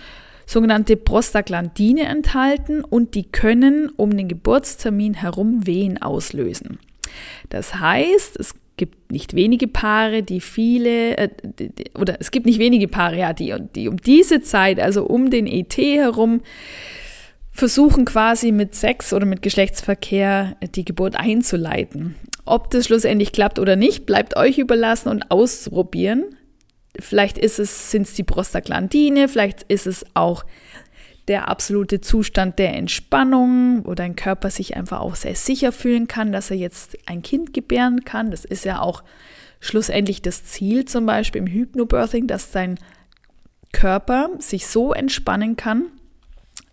sogenannte 0.47 0.97
Prostaglandine 0.97 2.03
enthalten 2.03 2.83
und 2.83 3.15
die 3.15 3.25
können 3.25 3.91
um 3.97 4.17
den 4.17 4.29
Geburtstermin 4.29 5.15
herum 5.15 5.67
Wehen 5.67 6.01
auslösen. 6.01 6.79
Das 7.49 7.77
heißt, 7.77 8.39
es 8.39 8.55
gibt 8.77 9.13
nicht 9.13 9.35
wenige 9.35 9.69
Paare, 9.69 10.23
die 10.23 10.41
viele, 10.41 11.17
äh, 11.17 11.29
oder 11.95 12.17
es 12.21 12.31
gibt 12.31 12.47
nicht 12.47 12.59
wenige 12.59 12.89
Paare, 12.89 13.19
ja, 13.19 13.33
die, 13.33 13.55
die 13.75 13.89
um 13.89 13.97
diese 13.97 14.43
Zeit, 14.43 14.81
also 14.81 15.05
um 15.05 15.31
den 15.31 15.47
ET 15.47 15.77
herum, 15.77 16.41
versuchen 17.55 18.05
quasi 18.05 18.51
mit 18.51 18.75
Sex 18.75 19.13
oder 19.13 19.25
mit 19.25 19.41
Geschlechtsverkehr 19.41 20.57
die 20.75 20.85
Geburt 20.85 21.17
einzuleiten. 21.17 22.17
Ob 22.45 22.71
das 22.71 22.87
schlussendlich 22.87 23.33
klappt 23.33 23.59
oder 23.59 23.77
nicht, 23.77 24.05
bleibt 24.05 24.37
euch 24.37 24.59
überlassen 24.59 25.09
und 25.09 25.31
auszuprobieren. 25.31 26.25
Vielleicht 26.99 27.39
ist 27.39 27.59
es, 27.59 27.93
sind 27.93 28.03
es 28.03 28.15
die 28.15 28.25
Prostaglandine, 28.25 29.29
vielleicht 29.29 29.63
ist 29.65 29.87
es 29.87 30.05
auch 30.15 30.45
der 31.29 31.49
absolute 31.49 32.01
Zustand 32.01 32.59
der 32.59 32.75
Entspannung, 32.75 33.87
wo 33.87 33.95
dein 33.95 34.15
Körper 34.15 34.51
sich 34.51 34.77
einfach 34.77 35.01
auch 35.01 35.15
sehr 35.15 35.35
sicher 35.37 35.73
fühlen 35.73 36.07
kann, 36.07 36.33
dass 36.33 36.51
er 36.51 36.57
jetzt 36.57 36.99
ein 37.07 37.23
Kind 37.23 37.55
gebären 37.55 38.05
kann. 38.05 38.31
Das 38.31 38.45
ist 38.45 38.65
ja 38.65 38.81
auch 38.81 39.03
schlussendlich 39.61 40.21
das 40.21 40.45
Ziel, 40.45 40.85
zum 40.85 41.07
Beispiel 41.07 41.41
im 41.41 41.47
Hypnobirthing, 41.47 42.27
dass 42.27 42.51
dein 42.51 42.79
Körper 43.73 44.31
sich 44.39 44.67
so 44.67 44.93
entspannen 44.93 45.57
kann, 45.57 45.87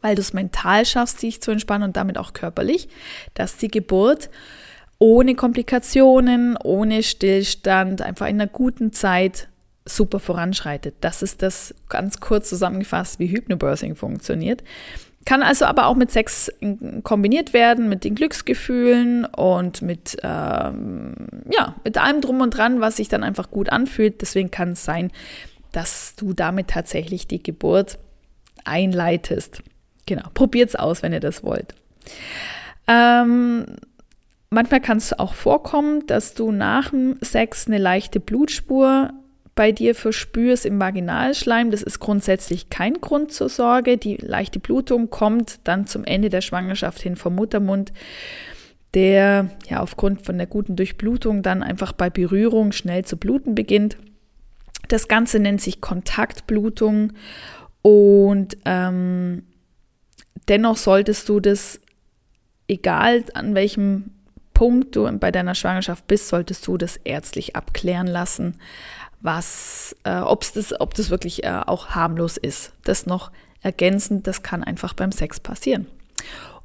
weil 0.01 0.15
du 0.15 0.21
es 0.21 0.33
mental 0.33 0.85
schaffst, 0.85 1.21
dich 1.21 1.41
zu 1.41 1.51
entspannen 1.51 1.89
und 1.89 1.97
damit 1.97 2.17
auch 2.17 2.33
körperlich, 2.33 2.89
dass 3.33 3.57
die 3.57 3.69
Geburt 3.69 4.29
ohne 4.99 5.35
Komplikationen, 5.35 6.57
ohne 6.57 7.01
Stillstand, 7.01 8.01
einfach 8.01 8.27
in 8.27 8.39
einer 8.39 8.47
guten 8.47 8.93
Zeit 8.93 9.47
super 9.85 10.19
voranschreitet. 10.19 10.95
Das 11.01 11.23
ist 11.23 11.41
das 11.41 11.73
ganz 11.89 12.19
kurz 12.19 12.49
zusammengefasst, 12.49 13.19
wie 13.19 13.27
Hypnobirthing 13.27 13.95
funktioniert. 13.95 14.63
Kann 15.25 15.43
also 15.43 15.65
aber 15.65 15.85
auch 15.85 15.95
mit 15.95 16.11
Sex 16.11 16.51
kombiniert 17.03 17.53
werden, 17.53 17.89
mit 17.89 18.03
den 18.03 18.15
Glücksgefühlen 18.15 19.25
und 19.25 19.81
mit, 19.81 20.17
ähm, 20.23 21.15
ja, 21.51 21.75
mit 21.83 21.97
allem 21.97 22.21
drum 22.21 22.41
und 22.41 22.57
dran, 22.57 22.81
was 22.81 22.97
sich 22.97 23.07
dann 23.07 23.23
einfach 23.23 23.51
gut 23.51 23.71
anfühlt. 23.71 24.21
Deswegen 24.21 24.49
kann 24.49 24.71
es 24.71 24.83
sein, 24.83 25.11
dass 25.71 26.15
du 26.15 26.33
damit 26.33 26.69
tatsächlich 26.69 27.27
die 27.27 27.41
Geburt 27.41 27.99
einleitest. 28.65 29.61
Genau, 30.11 30.27
probiert 30.33 30.67
es 30.67 30.75
aus, 30.75 31.03
wenn 31.03 31.13
ihr 31.13 31.21
das 31.21 31.41
wollt. 31.41 31.73
Ähm, 32.85 33.65
manchmal 34.49 34.81
kann 34.81 34.97
es 34.97 35.17
auch 35.17 35.33
vorkommen, 35.33 36.05
dass 36.05 36.33
du 36.33 36.51
nach 36.51 36.89
dem 36.89 37.15
Sex 37.21 37.67
eine 37.67 37.77
leichte 37.77 38.19
Blutspur 38.19 39.11
bei 39.55 39.71
dir 39.71 39.95
verspürst 39.95 40.65
im 40.65 40.81
Vaginalschleim. 40.81 41.71
Das 41.71 41.81
ist 41.81 42.01
grundsätzlich 42.01 42.69
kein 42.69 42.95
Grund 42.95 43.31
zur 43.31 43.47
Sorge. 43.47 43.97
Die 43.97 44.17
leichte 44.17 44.59
Blutung 44.59 45.09
kommt 45.09 45.59
dann 45.63 45.87
zum 45.87 46.03
Ende 46.03 46.29
der 46.29 46.41
Schwangerschaft 46.41 46.99
hin 46.99 47.15
vom 47.15 47.35
Muttermund, 47.35 47.93
der 48.93 49.49
ja 49.69 49.79
aufgrund 49.79 50.25
von 50.25 50.37
der 50.37 50.47
guten 50.47 50.75
Durchblutung 50.75 51.41
dann 51.41 51.63
einfach 51.63 51.93
bei 51.93 52.09
Berührung 52.09 52.73
schnell 52.73 53.05
zu 53.05 53.15
bluten 53.15 53.55
beginnt. 53.55 53.95
Das 54.89 55.07
Ganze 55.07 55.39
nennt 55.39 55.61
sich 55.61 55.79
Kontaktblutung 55.79 57.13
und 57.81 58.57
ähm, 58.65 59.43
dennoch 60.47 60.77
solltest 60.77 61.27
du 61.29 61.39
das, 61.39 61.79
egal 62.67 63.23
an 63.33 63.55
welchem 63.55 64.11
Punkt 64.53 64.95
du 64.95 65.09
bei 65.17 65.31
deiner 65.31 65.55
Schwangerschaft 65.55 66.07
bist, 66.07 66.27
solltest 66.27 66.67
du 66.67 66.77
das 66.77 66.97
ärztlich 66.97 67.55
abklären 67.55 68.07
lassen, 68.07 68.59
was, 69.21 69.95
äh, 70.03 70.19
ob's 70.19 70.53
das, 70.53 70.79
ob 70.79 70.93
das 70.93 71.09
wirklich 71.09 71.43
äh, 71.43 71.61
auch 71.65 71.89
harmlos 71.89 72.37
ist. 72.37 72.73
Das 72.83 73.05
noch 73.05 73.31
ergänzend, 73.61 74.27
das 74.27 74.43
kann 74.43 74.63
einfach 74.63 74.93
beim 74.93 75.11
Sex 75.11 75.39
passieren. 75.39 75.87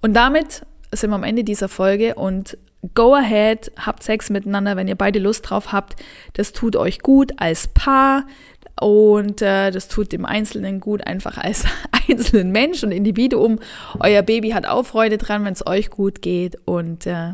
Und 0.01 0.15
damit 0.15 0.67
sind 0.93 1.11
wir 1.11 1.17
am 1.17 1.25
Ende 1.25 1.45
dieser 1.45 1.69
Folge 1.69 2.15
und 2.15 2.57
go 2.95 3.15
ahead, 3.15 3.73
habt 3.77 4.03
Sex 4.03 4.31
miteinander, 4.31 4.77
wenn 4.77 4.89
ihr 4.89 4.95
beide 4.95 5.19
Lust 5.19 5.49
drauf 5.49 5.73
habt. 5.73 5.97
Das 6.35 6.53
tut 6.53 6.77
euch 6.77 7.01
gut 7.01 7.33
als 7.39 7.69
Paar 7.69 8.25
und 8.81 9.41
äh, 9.41 9.71
das 9.71 9.89
tut 9.89 10.13
dem 10.13 10.25
Einzelnen 10.25 10.81
gut, 10.81 11.07
einfach 11.07 11.39
als 11.39 11.65
einzelnen 12.09 12.53
Mensch 12.53 12.85
und 12.85 12.93
Individuum. 12.93 13.59
Euer 14.01 14.23
Baby 14.23 14.51
hat 14.51 14.67
auch 14.67 14.85
Freude 14.85 15.19
dran, 15.19 15.45
wenn 15.45 15.53
es 15.53 15.67
euch 15.67 15.91
gut 15.91 16.21
geht. 16.21 16.57
Und 16.67 17.07
äh, 17.07 17.33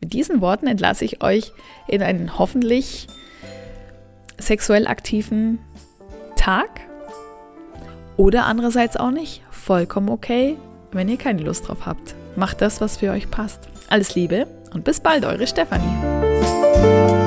mit 0.00 0.12
diesen 0.12 0.40
Worten 0.40 0.66
entlasse 0.66 1.04
ich 1.04 1.22
euch 1.22 1.52
in 1.88 2.02
einen 2.02 2.38
hoffentlich 2.38 3.06
sexuell 4.38 4.86
aktiven 4.86 5.58
Tag. 6.36 6.80
Oder 8.18 8.44
andererseits 8.44 8.96
auch 8.96 9.10
nicht. 9.10 9.42
Vollkommen 9.50 10.10
okay, 10.10 10.56
wenn 10.92 11.08
ihr 11.08 11.16
keine 11.18 11.42
Lust 11.42 11.68
drauf 11.68 11.86
habt. 11.86 12.14
Macht 12.36 12.60
das, 12.60 12.80
was 12.80 12.98
für 12.98 13.10
euch 13.10 13.30
passt. 13.30 13.60
Alles 13.88 14.14
Liebe 14.14 14.46
und 14.72 14.84
bis 14.84 15.00
bald, 15.00 15.24
eure 15.24 15.46
Stefanie. 15.46 17.25